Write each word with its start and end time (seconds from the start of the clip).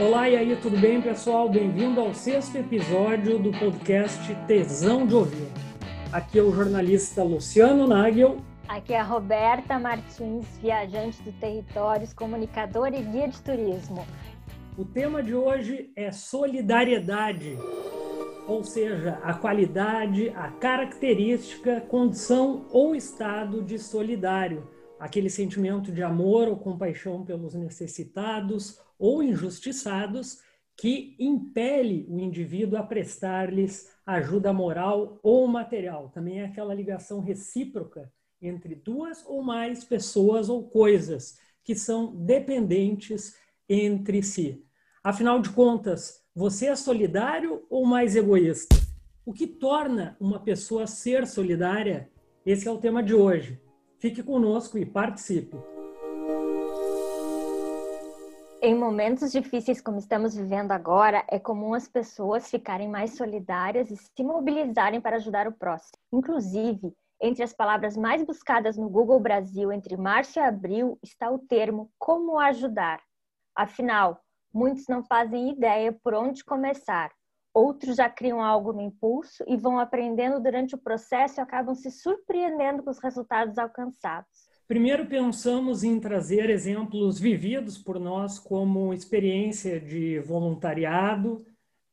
Olá, 0.00 0.30
e 0.30 0.34
aí, 0.34 0.56
tudo 0.56 0.78
bem, 0.78 1.02
pessoal? 1.02 1.46
Bem-vindo 1.46 2.00
ao 2.00 2.14
sexto 2.14 2.56
episódio 2.56 3.38
do 3.38 3.50
podcast 3.50 4.34
Tesão 4.46 5.06
de 5.06 5.14
Ouvir. 5.14 5.46
Aqui 6.10 6.38
é 6.38 6.42
o 6.42 6.50
jornalista 6.50 7.22
Luciano 7.22 7.86
Nagel. 7.86 8.38
Aqui 8.66 8.94
é 8.94 8.98
a 8.98 9.02
Roberta 9.02 9.78
Martins, 9.78 10.46
viajante 10.56 11.20
do 11.20 11.30
Territórios, 11.32 12.14
comunicadora 12.14 12.96
e 12.96 13.02
guia 13.02 13.28
de 13.28 13.42
turismo. 13.42 14.06
O 14.78 14.86
tema 14.86 15.22
de 15.22 15.34
hoje 15.34 15.92
é 15.94 16.10
solidariedade, 16.10 17.58
ou 18.48 18.64
seja, 18.64 19.18
a 19.22 19.34
qualidade, 19.34 20.30
a 20.30 20.50
característica, 20.50 21.78
condição 21.82 22.64
ou 22.70 22.94
estado 22.94 23.62
de 23.62 23.78
solidário, 23.78 24.66
aquele 24.98 25.28
sentimento 25.28 25.92
de 25.92 26.02
amor 26.02 26.48
ou 26.48 26.56
compaixão 26.56 27.22
pelos 27.22 27.52
necessitados 27.52 28.80
ou 29.00 29.22
injustiçados 29.22 30.38
que 30.76 31.16
impele 31.18 32.06
o 32.08 32.20
indivíduo 32.20 32.78
a 32.78 32.82
prestar-lhes 32.82 33.90
ajuda 34.06 34.52
moral 34.52 35.18
ou 35.22 35.46
material. 35.48 36.10
Também 36.10 36.40
é 36.40 36.44
aquela 36.44 36.74
ligação 36.74 37.20
recíproca 37.20 38.12
entre 38.40 38.74
duas 38.74 39.24
ou 39.26 39.42
mais 39.42 39.84
pessoas 39.84 40.48
ou 40.48 40.68
coisas 40.68 41.38
que 41.64 41.74
são 41.74 42.14
dependentes 42.24 43.34
entre 43.68 44.22
si. 44.22 44.64
Afinal 45.02 45.40
de 45.40 45.50
contas, 45.50 46.22
você 46.34 46.66
é 46.66 46.76
solidário 46.76 47.64
ou 47.68 47.84
mais 47.84 48.16
egoísta? 48.16 48.76
O 49.24 49.32
que 49.32 49.46
torna 49.46 50.16
uma 50.20 50.40
pessoa 50.40 50.86
ser 50.86 51.26
solidária? 51.26 52.10
Esse 52.44 52.66
é 52.66 52.70
o 52.70 52.78
tema 52.78 53.02
de 53.02 53.14
hoje. 53.14 53.60
Fique 53.98 54.22
conosco 54.22 54.78
e 54.78 54.86
participe. 54.86 55.56
Em 58.62 58.74
momentos 58.74 59.32
difíceis 59.32 59.80
como 59.80 59.96
estamos 59.96 60.36
vivendo 60.36 60.72
agora, 60.72 61.24
é 61.28 61.38
comum 61.38 61.72
as 61.72 61.88
pessoas 61.88 62.50
ficarem 62.50 62.90
mais 62.90 63.16
solidárias 63.16 63.90
e 63.90 63.96
se 63.96 64.22
mobilizarem 64.22 65.00
para 65.00 65.16
ajudar 65.16 65.48
o 65.48 65.52
próximo. 65.52 65.96
Inclusive, 66.12 66.94
entre 67.22 67.42
as 67.42 67.54
palavras 67.54 67.96
mais 67.96 68.22
buscadas 68.22 68.76
no 68.76 68.90
Google 68.90 69.18
Brasil 69.18 69.72
entre 69.72 69.96
março 69.96 70.38
e 70.38 70.42
abril 70.42 70.98
está 71.02 71.30
o 71.30 71.38
termo 71.38 71.90
como 71.98 72.38
ajudar. 72.38 73.00
Afinal, 73.56 74.20
muitos 74.52 74.86
não 74.88 75.02
fazem 75.02 75.52
ideia 75.52 75.90
por 76.04 76.12
onde 76.12 76.44
começar. 76.44 77.10
Outros 77.54 77.96
já 77.96 78.10
criam 78.10 78.42
algo 78.42 78.74
no 78.74 78.82
impulso 78.82 79.42
e 79.48 79.56
vão 79.56 79.78
aprendendo 79.78 80.38
durante 80.38 80.74
o 80.74 80.78
processo 80.78 81.40
e 81.40 81.42
acabam 81.42 81.74
se 81.74 81.90
surpreendendo 81.90 82.82
com 82.82 82.90
os 82.90 82.98
resultados 82.98 83.56
alcançados. 83.56 84.39
Primeiro, 84.70 85.04
pensamos 85.06 85.82
em 85.82 85.98
trazer 85.98 86.48
exemplos 86.48 87.18
vividos 87.18 87.76
por 87.76 87.98
nós 87.98 88.38
como 88.38 88.94
experiência 88.94 89.80
de 89.80 90.20
voluntariado, 90.20 91.44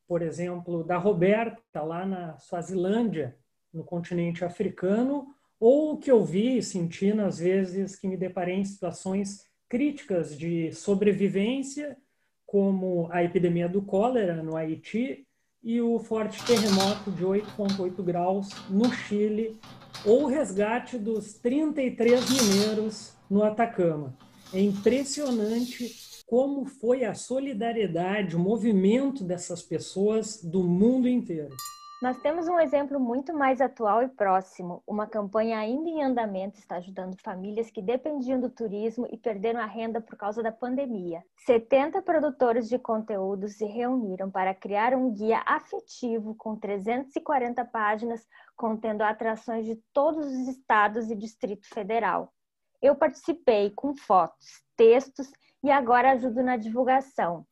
por 0.06 0.22
exemplo, 0.22 0.84
da 0.84 0.96
Roberta, 0.96 1.82
lá 1.82 2.06
na 2.06 2.38
Suazilândia, 2.38 3.36
no 3.74 3.82
continente 3.82 4.44
africano, 4.44 5.26
ou 5.58 5.94
o 5.94 5.98
que 5.98 6.08
eu 6.08 6.24
vi 6.24 6.58
e 6.58 6.62
senti 6.62 7.12
nas 7.12 7.40
vezes 7.40 7.96
que 7.96 8.06
me 8.06 8.16
deparei 8.16 8.54
em 8.54 8.64
situações 8.64 9.44
críticas 9.68 10.38
de 10.38 10.70
sobrevivência, 10.70 11.96
como 12.46 13.08
a 13.10 13.24
epidemia 13.24 13.68
do 13.68 13.82
cólera 13.82 14.40
no 14.40 14.56
Haiti 14.56 15.26
e 15.64 15.80
o 15.80 15.98
forte 15.98 16.46
terremoto 16.46 17.10
de 17.10 17.24
8,8 17.24 18.04
graus 18.04 18.50
no 18.70 18.88
Chile 18.92 19.58
ou 20.04 20.24
o 20.24 20.26
resgate 20.26 20.98
dos 20.98 21.34
33 21.34 22.24
mineiros 22.30 23.12
no 23.28 23.42
Atacama. 23.42 24.14
É 24.52 24.60
impressionante 24.60 25.94
como 26.26 26.66
foi 26.66 27.04
a 27.04 27.14
solidariedade, 27.14 28.36
o 28.36 28.38
movimento 28.38 29.24
dessas 29.24 29.62
pessoas 29.62 30.42
do 30.42 30.62
mundo 30.62 31.08
inteiro. 31.08 31.56
Nós 32.00 32.16
temos 32.20 32.46
um 32.46 32.60
exemplo 32.60 33.00
muito 33.00 33.34
mais 33.34 33.60
atual 33.60 34.04
e 34.04 34.08
próximo. 34.08 34.80
Uma 34.86 35.04
campanha 35.04 35.58
ainda 35.58 35.90
em 35.90 36.00
andamento 36.00 36.56
está 36.56 36.76
ajudando 36.76 37.20
famílias 37.20 37.72
que 37.72 37.82
dependiam 37.82 38.38
do 38.38 38.48
turismo 38.48 39.04
e 39.10 39.16
perderam 39.16 39.58
a 39.58 39.66
renda 39.66 40.00
por 40.00 40.16
causa 40.16 40.40
da 40.40 40.52
pandemia. 40.52 41.24
70 41.44 42.00
produtores 42.02 42.68
de 42.68 42.78
conteúdo 42.78 43.48
se 43.48 43.64
reuniram 43.64 44.30
para 44.30 44.54
criar 44.54 44.94
um 44.94 45.12
guia 45.12 45.42
afetivo 45.44 46.36
com 46.36 46.54
340 46.54 47.64
páginas 47.64 48.24
contendo 48.56 49.02
atrações 49.02 49.66
de 49.66 49.74
todos 49.92 50.24
os 50.24 50.46
estados 50.46 51.10
e 51.10 51.16
Distrito 51.16 51.66
Federal. 51.66 52.32
Eu 52.80 52.94
participei 52.94 53.70
com 53.70 53.92
fotos, 53.92 54.62
textos 54.76 55.32
e 55.64 55.70
agora 55.72 56.12
ajudo 56.12 56.44
na 56.44 56.56
divulgação. 56.56 57.44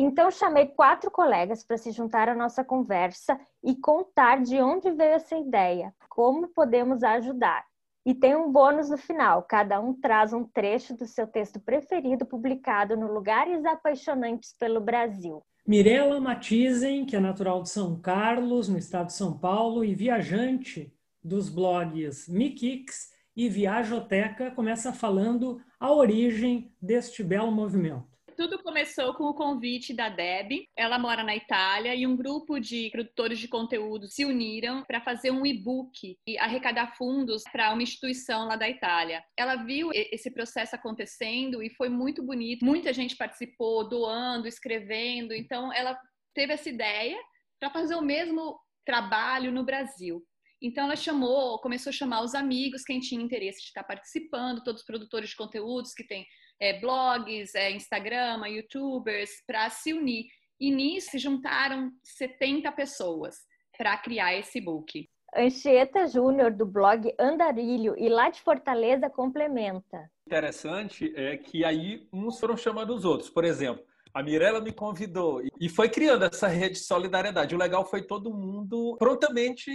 Então, 0.00 0.30
chamei 0.30 0.66
quatro 0.66 1.10
colegas 1.10 1.64
para 1.64 1.76
se 1.76 1.90
juntar 1.90 2.28
à 2.28 2.34
nossa 2.34 2.62
conversa 2.62 3.36
e 3.64 3.74
contar 3.74 4.40
de 4.40 4.60
onde 4.60 4.92
veio 4.92 5.14
essa 5.14 5.36
ideia, 5.36 5.92
como 6.08 6.46
podemos 6.46 7.02
ajudar. 7.02 7.64
E 8.06 8.14
tem 8.14 8.36
um 8.36 8.52
bônus 8.52 8.88
no 8.88 8.96
final: 8.96 9.42
cada 9.42 9.80
um 9.80 9.92
traz 9.92 10.32
um 10.32 10.44
trecho 10.44 10.96
do 10.96 11.04
seu 11.04 11.26
texto 11.26 11.58
preferido 11.58 12.24
publicado 12.24 12.96
no 12.96 13.12
Lugares 13.12 13.64
Apaixonantes 13.64 14.54
pelo 14.56 14.80
Brasil. 14.80 15.42
Mirela 15.66 16.20
Matizen, 16.20 17.04
que 17.04 17.16
é 17.16 17.20
natural 17.20 17.60
de 17.64 17.68
São 17.68 18.00
Carlos, 18.00 18.68
no 18.68 18.78
estado 18.78 19.08
de 19.08 19.14
São 19.14 19.36
Paulo, 19.36 19.84
e 19.84 19.96
viajante 19.96 20.94
dos 21.22 21.48
blogs 21.48 22.28
Mikix 22.28 23.10
e 23.34 23.48
Viajoteca, 23.48 24.52
começa 24.52 24.92
falando 24.92 25.60
a 25.78 25.92
origem 25.92 26.72
deste 26.80 27.24
belo 27.24 27.50
movimento 27.50 28.07
tudo 28.38 28.62
começou 28.62 29.12
com 29.14 29.24
o 29.24 29.34
convite 29.34 29.92
da 29.92 30.08
Deb. 30.08 30.64
Ela 30.76 30.96
mora 30.96 31.24
na 31.24 31.34
Itália 31.34 31.92
e 31.96 32.06
um 32.06 32.16
grupo 32.16 32.60
de 32.60 32.88
produtores 32.88 33.36
de 33.40 33.48
conteúdo 33.48 34.06
se 34.06 34.24
uniram 34.24 34.84
para 34.84 35.00
fazer 35.00 35.32
um 35.32 35.44
e-book 35.44 36.16
e 36.24 36.38
arrecadar 36.38 36.94
fundos 36.96 37.42
para 37.50 37.72
uma 37.72 37.82
instituição 37.82 38.46
lá 38.46 38.54
da 38.54 38.68
Itália. 38.68 39.24
Ela 39.36 39.56
viu 39.56 39.90
esse 39.92 40.30
processo 40.30 40.76
acontecendo 40.76 41.60
e 41.60 41.70
foi 41.70 41.88
muito 41.88 42.22
bonito. 42.22 42.64
Muita 42.64 42.92
gente 42.92 43.16
participou, 43.16 43.88
doando, 43.88 44.46
escrevendo. 44.46 45.34
Então, 45.34 45.72
ela 45.72 45.98
teve 46.32 46.52
essa 46.52 46.68
ideia 46.68 47.18
para 47.58 47.70
fazer 47.70 47.96
o 47.96 48.02
mesmo 48.02 48.56
trabalho 48.86 49.50
no 49.50 49.64
Brasil. 49.64 50.24
Então 50.60 50.84
ela 50.84 50.96
chamou, 50.96 51.60
começou 51.60 51.90
a 51.90 51.92
chamar 51.92 52.22
os 52.22 52.34
amigos, 52.34 52.82
quem 52.82 52.98
tinha 52.98 53.22
interesse 53.22 53.60
de 53.60 53.66
estar 53.66 53.84
participando, 53.84 54.62
todos 54.64 54.80
os 54.80 54.86
produtores 54.86 55.30
de 55.30 55.36
conteúdos 55.36 55.92
que 55.92 56.04
têm 56.04 56.26
é, 56.60 56.78
blogs, 56.78 57.54
é, 57.54 57.70
Instagram, 57.70 58.46
youtubers, 58.48 59.42
para 59.46 59.68
se 59.70 59.92
unir. 59.92 60.26
E 60.60 60.70
nisso 60.70 61.12
se 61.12 61.18
juntaram 61.18 61.90
70 62.02 62.70
pessoas 62.72 63.36
para 63.76 63.96
criar 63.96 64.34
esse 64.34 64.60
book. 64.60 65.08
Anchieta 65.34 66.06
Júnior, 66.06 66.52
do 66.52 66.66
blog 66.66 67.14
Andarilho, 67.18 67.94
e 67.98 68.08
lá 68.08 68.30
de 68.30 68.40
Fortaleza, 68.40 69.10
complementa. 69.10 70.10
Interessante 70.26 71.12
é 71.14 71.36
que 71.36 71.64
aí 71.64 72.08
uns 72.12 72.40
foram 72.40 72.56
chamando 72.56 72.94
os 72.94 73.04
outros. 73.04 73.30
Por 73.30 73.44
exemplo, 73.44 73.84
a 74.12 74.22
Mirella 74.22 74.60
me 74.60 74.72
convidou 74.72 75.42
e 75.60 75.68
foi 75.68 75.88
criando 75.88 76.24
essa 76.24 76.48
rede 76.48 76.74
de 76.74 76.80
solidariedade. 76.80 77.54
O 77.54 77.58
legal 77.58 77.84
foi 77.84 78.02
todo 78.02 78.34
mundo 78.34 78.96
prontamente 78.98 79.70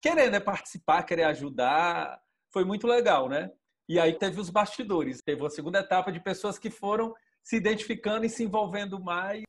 querer 0.00 0.30
né, 0.30 0.40
participar, 0.40 1.02
querer 1.02 1.24
ajudar. 1.24 2.20
Foi 2.52 2.64
muito 2.64 2.86
legal, 2.86 3.28
né? 3.28 3.50
E 3.88 4.00
aí 4.00 4.12
teve 4.14 4.40
os 4.40 4.50
bastidores, 4.50 5.22
teve 5.22 5.42
uma 5.42 5.50
segunda 5.50 5.80
etapa 5.80 6.10
de 6.10 6.20
pessoas 6.20 6.58
que 6.58 6.70
foram 6.70 7.14
se 7.42 7.56
identificando 7.56 8.26
e 8.26 8.28
se 8.28 8.42
envolvendo 8.42 8.98
mais. 8.98 9.44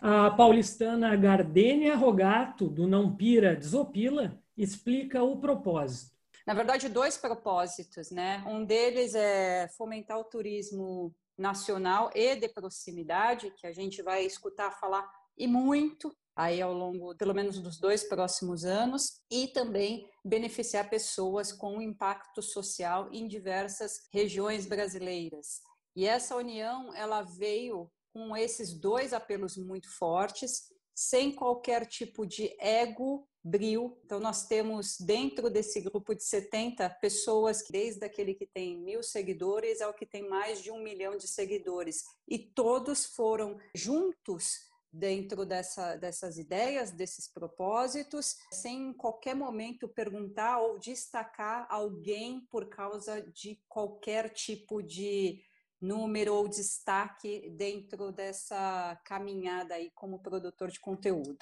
A 0.00 0.30
paulistana 0.30 1.14
Gardênia 1.14 1.94
Rogato, 1.94 2.68
do 2.68 2.86
Não 2.86 3.14
Pira 3.14 3.54
Desopila, 3.54 4.40
explica 4.56 5.22
o 5.22 5.38
propósito. 5.38 6.16
Na 6.46 6.54
verdade, 6.54 6.88
dois 6.88 7.16
propósitos, 7.16 8.10
né? 8.10 8.42
Um 8.46 8.64
deles 8.64 9.14
é 9.14 9.68
fomentar 9.76 10.18
o 10.18 10.24
turismo 10.24 11.14
nacional 11.38 12.10
e 12.14 12.34
de 12.36 12.48
proximidade, 12.48 13.52
que 13.52 13.66
a 13.66 13.72
gente 13.72 14.02
vai 14.02 14.24
escutar 14.24 14.72
falar 14.72 15.08
e 15.36 15.46
muito 15.46 16.14
aí 16.36 16.62
ao 16.62 16.72
longo, 16.72 17.14
pelo 17.16 17.34
menos, 17.34 17.58
dos 17.58 17.78
dois 17.78 18.04
próximos 18.04 18.64
anos, 18.64 19.20
e 19.30 19.48
também 19.48 20.08
beneficiar 20.24 20.88
pessoas 20.88 21.52
com 21.52 21.82
impacto 21.82 22.42
social 22.42 23.08
em 23.12 23.28
diversas 23.28 24.08
regiões 24.12 24.66
brasileiras. 24.66 25.60
E 25.94 26.06
essa 26.06 26.36
união, 26.36 26.94
ela 26.94 27.22
veio 27.22 27.90
com 28.12 28.36
esses 28.36 28.72
dois 28.78 29.12
apelos 29.12 29.56
muito 29.56 29.88
fortes, 29.96 30.70
sem 30.94 31.34
qualquer 31.34 31.86
tipo 31.86 32.26
de 32.26 32.54
ego, 32.60 33.26
bril. 33.42 33.98
Então, 34.04 34.20
nós 34.20 34.46
temos 34.46 34.96
dentro 35.00 35.50
desse 35.50 35.80
grupo 35.80 36.14
de 36.14 36.22
70 36.22 36.88
pessoas, 37.00 37.64
desde 37.70 38.04
aquele 38.04 38.34
que 38.34 38.46
tem 38.46 38.78
mil 38.78 39.02
seguidores 39.02 39.80
ao 39.80 39.94
que 39.94 40.06
tem 40.06 40.28
mais 40.28 40.62
de 40.62 40.70
um 40.70 40.82
milhão 40.82 41.16
de 41.16 41.26
seguidores. 41.26 42.04
E 42.28 42.38
todos 42.38 43.06
foram 43.06 43.58
juntos 43.74 44.71
dentro 44.92 45.46
dessa, 45.46 45.96
dessas 45.96 46.36
ideias, 46.36 46.90
desses 46.90 47.26
propósitos, 47.26 48.36
sem 48.50 48.88
em 48.88 48.92
qualquer 48.92 49.34
momento 49.34 49.88
perguntar 49.88 50.58
ou 50.58 50.78
destacar 50.78 51.66
alguém 51.70 52.46
por 52.50 52.68
causa 52.68 53.22
de 53.22 53.58
qualquer 53.68 54.28
tipo 54.30 54.82
de 54.82 55.40
número 55.80 56.34
ou 56.34 56.46
destaque 56.46 57.50
dentro 57.56 58.12
dessa 58.12 59.00
caminhada 59.04 59.74
aí 59.74 59.90
como 59.94 60.22
produtor 60.22 60.70
de 60.70 60.78
conteúdo. 60.78 61.38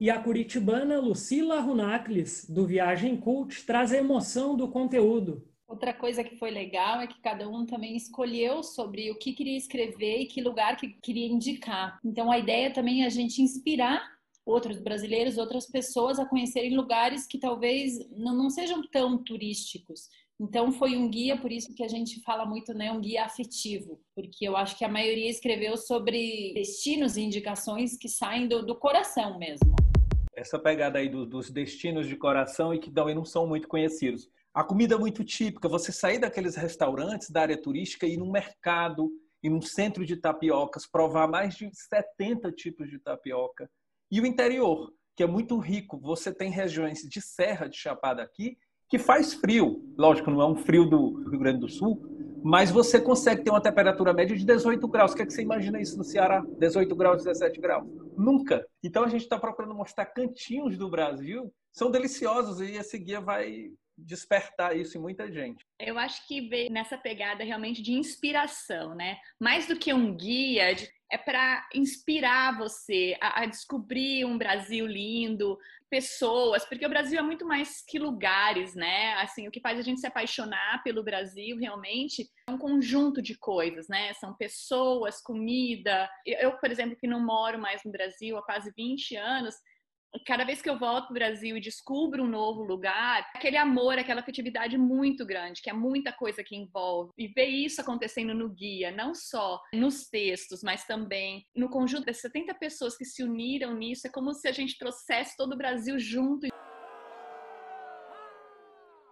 E 0.00 0.10
a 0.10 0.22
curitibana 0.22 1.00
Lucila 1.00 1.60
Runacles, 1.60 2.48
do 2.48 2.64
Viagem 2.66 3.16
Cult, 3.16 3.66
traz 3.66 3.92
a 3.92 3.96
emoção 3.96 4.56
do 4.56 4.68
conteúdo. 4.68 5.47
Outra 5.68 5.92
coisa 5.92 6.24
que 6.24 6.34
foi 6.36 6.50
legal 6.50 6.98
é 6.98 7.06
que 7.06 7.20
cada 7.20 7.46
um 7.46 7.66
também 7.66 7.94
escolheu 7.94 8.62
sobre 8.62 9.10
o 9.10 9.18
que 9.18 9.34
queria 9.34 9.58
escrever 9.58 10.22
e 10.22 10.26
que 10.26 10.40
lugar 10.40 10.78
que 10.78 10.88
queria 11.02 11.26
indicar. 11.26 12.00
Então 12.02 12.32
a 12.32 12.38
ideia 12.38 12.72
também 12.72 13.02
é 13.02 13.06
a 13.06 13.10
gente 13.10 13.42
inspirar 13.42 14.02
outros 14.46 14.80
brasileiros, 14.80 15.36
outras 15.36 15.66
pessoas 15.66 16.18
a 16.18 16.24
conhecerem 16.24 16.74
lugares 16.74 17.26
que 17.26 17.38
talvez 17.38 17.98
não, 18.10 18.34
não 18.34 18.48
sejam 18.48 18.80
tão 18.88 19.22
turísticos. 19.22 20.08
Então 20.40 20.72
foi 20.72 20.96
um 20.96 21.10
guia, 21.10 21.36
por 21.36 21.52
isso 21.52 21.74
que 21.74 21.84
a 21.84 21.88
gente 21.88 22.22
fala 22.22 22.46
muito, 22.46 22.72
né, 22.72 22.90
um 22.90 23.00
guia 23.00 23.26
afetivo, 23.26 24.00
porque 24.14 24.48
eu 24.48 24.56
acho 24.56 24.78
que 24.78 24.86
a 24.86 24.88
maioria 24.88 25.28
escreveu 25.28 25.76
sobre 25.76 26.54
destinos 26.54 27.18
e 27.18 27.22
indicações 27.22 27.94
que 27.94 28.08
saem 28.08 28.48
do, 28.48 28.64
do 28.64 28.74
coração 28.74 29.38
mesmo. 29.38 29.76
Essa 30.34 30.58
pegada 30.58 30.98
aí 30.98 31.10
do, 31.10 31.26
dos 31.26 31.50
destinos 31.50 32.08
de 32.08 32.16
coração 32.16 32.72
e 32.72 32.78
que 32.78 32.90
também 32.90 33.14
não 33.14 33.24
são 33.24 33.46
muito 33.46 33.68
conhecidos. 33.68 34.30
A 34.58 34.64
comida 34.64 34.96
é 34.96 34.98
muito 34.98 35.22
típica, 35.22 35.68
você 35.68 35.92
sair 35.92 36.18
daqueles 36.18 36.56
restaurantes 36.56 37.30
da 37.30 37.42
área 37.42 37.56
turística 37.56 38.04
e 38.04 38.14
ir 38.14 38.16
num 38.16 38.28
mercado, 38.28 39.08
e 39.40 39.48
num 39.48 39.62
centro 39.62 40.04
de 40.04 40.16
tapiocas, 40.16 40.84
provar 40.84 41.28
mais 41.28 41.54
de 41.54 41.70
70 41.72 42.50
tipos 42.50 42.90
de 42.90 42.98
tapioca. 42.98 43.70
E 44.10 44.20
o 44.20 44.26
interior, 44.26 44.92
que 45.14 45.22
é 45.22 45.28
muito 45.28 45.56
rico, 45.58 45.96
você 45.96 46.34
tem 46.34 46.50
regiões 46.50 47.02
de 47.02 47.20
serra, 47.20 47.68
de 47.68 47.76
chapada 47.76 48.20
aqui, 48.20 48.58
que 48.88 48.98
faz 48.98 49.32
frio. 49.32 49.80
Lógico, 49.96 50.28
não 50.28 50.42
é 50.42 50.46
um 50.46 50.56
frio 50.56 50.84
do 50.86 51.22
Rio 51.30 51.38
Grande 51.38 51.60
do 51.60 51.68
Sul, 51.68 52.02
mas 52.42 52.68
você 52.68 53.00
consegue 53.00 53.44
ter 53.44 53.50
uma 53.50 53.62
temperatura 53.62 54.12
média 54.12 54.36
de 54.36 54.44
18 54.44 54.88
graus. 54.88 55.12
O 55.12 55.14
que, 55.14 55.22
é 55.22 55.26
que 55.26 55.32
você 55.32 55.42
imagina 55.42 55.80
isso 55.80 55.96
no 55.96 56.02
Ceará? 56.02 56.44
18 56.58 56.96
graus, 56.96 57.22
17 57.22 57.60
graus? 57.60 57.86
Nunca. 58.16 58.66
Então 58.82 59.04
a 59.04 59.08
gente 59.08 59.22
está 59.22 59.38
procurando 59.38 59.72
mostrar 59.72 60.06
cantinhos 60.06 60.76
do 60.76 60.90
Brasil, 60.90 61.54
são 61.70 61.92
deliciosos 61.92 62.60
e 62.60 62.72
esse 62.72 62.98
guia 62.98 63.20
vai 63.20 63.70
despertar 63.98 64.76
isso 64.76 64.96
em 64.96 65.00
muita 65.00 65.30
gente. 65.30 65.66
Eu 65.78 65.98
acho 65.98 66.26
que 66.26 66.48
veio 66.48 66.70
nessa 66.70 66.96
pegada 66.96 67.42
realmente 67.42 67.82
de 67.82 67.92
inspiração, 67.92 68.94
né? 68.94 69.18
Mais 69.40 69.66
do 69.66 69.76
que 69.76 69.92
um 69.92 70.16
guia, 70.16 70.74
é 71.10 71.18
para 71.18 71.66
inspirar 71.74 72.56
você 72.58 73.16
a, 73.20 73.42
a 73.42 73.46
descobrir 73.46 74.24
um 74.24 74.38
Brasil 74.38 74.86
lindo, 74.86 75.58
pessoas, 75.90 76.64
porque 76.66 76.84
o 76.84 76.88
Brasil 76.88 77.18
é 77.18 77.22
muito 77.22 77.46
mais 77.46 77.82
que 77.86 77.98
lugares, 77.98 78.74
né? 78.74 79.14
Assim, 79.14 79.48
o 79.48 79.50
que 79.50 79.60
faz 79.60 79.78
a 79.78 79.82
gente 79.82 80.00
se 80.00 80.06
apaixonar 80.06 80.82
pelo 80.82 81.02
Brasil 81.02 81.56
realmente 81.56 82.28
é 82.46 82.50
um 82.50 82.58
conjunto 82.58 83.22
de 83.22 83.36
coisas, 83.38 83.88
né? 83.88 84.12
São 84.14 84.34
pessoas, 84.34 85.22
comida. 85.22 86.08
Eu, 86.26 86.52
por 86.58 86.70
exemplo, 86.70 86.96
que 86.96 87.06
não 87.06 87.24
moro 87.24 87.58
mais 87.58 87.82
no 87.84 87.90
Brasil 87.90 88.36
há 88.36 88.42
quase 88.42 88.70
20 88.76 89.16
anos, 89.16 89.54
cada 90.26 90.44
vez 90.44 90.62
que 90.62 90.68
eu 90.68 90.78
volto 90.78 91.06
para 91.06 91.10
o 91.10 91.14
Brasil 91.14 91.56
e 91.56 91.60
descubro 91.60 92.22
um 92.22 92.28
novo 92.28 92.62
lugar, 92.62 93.28
aquele 93.34 93.56
amor, 93.56 93.98
aquela 93.98 94.20
afetividade 94.20 94.76
muito 94.78 95.24
grande, 95.26 95.62
que 95.62 95.70
é 95.70 95.72
muita 95.72 96.12
coisa 96.12 96.42
que 96.44 96.56
envolve. 96.56 97.12
E 97.16 97.28
ver 97.28 97.46
isso 97.46 97.80
acontecendo 97.80 98.34
no 98.34 98.48
guia, 98.48 98.90
não 98.90 99.14
só 99.14 99.60
nos 99.72 100.08
textos, 100.08 100.62
mas 100.62 100.84
também 100.84 101.44
no 101.54 101.68
conjunto 101.68 102.06
das 102.06 102.20
70 102.20 102.54
pessoas 102.54 102.96
que 102.96 103.04
se 103.04 103.22
uniram 103.22 103.74
nisso, 103.74 104.06
é 104.06 104.10
como 104.10 104.32
se 104.32 104.48
a 104.48 104.52
gente 104.52 104.78
trouxesse 104.78 105.36
todo 105.36 105.52
o 105.52 105.58
Brasil 105.58 105.98
junto 105.98 106.46
em 106.46 106.50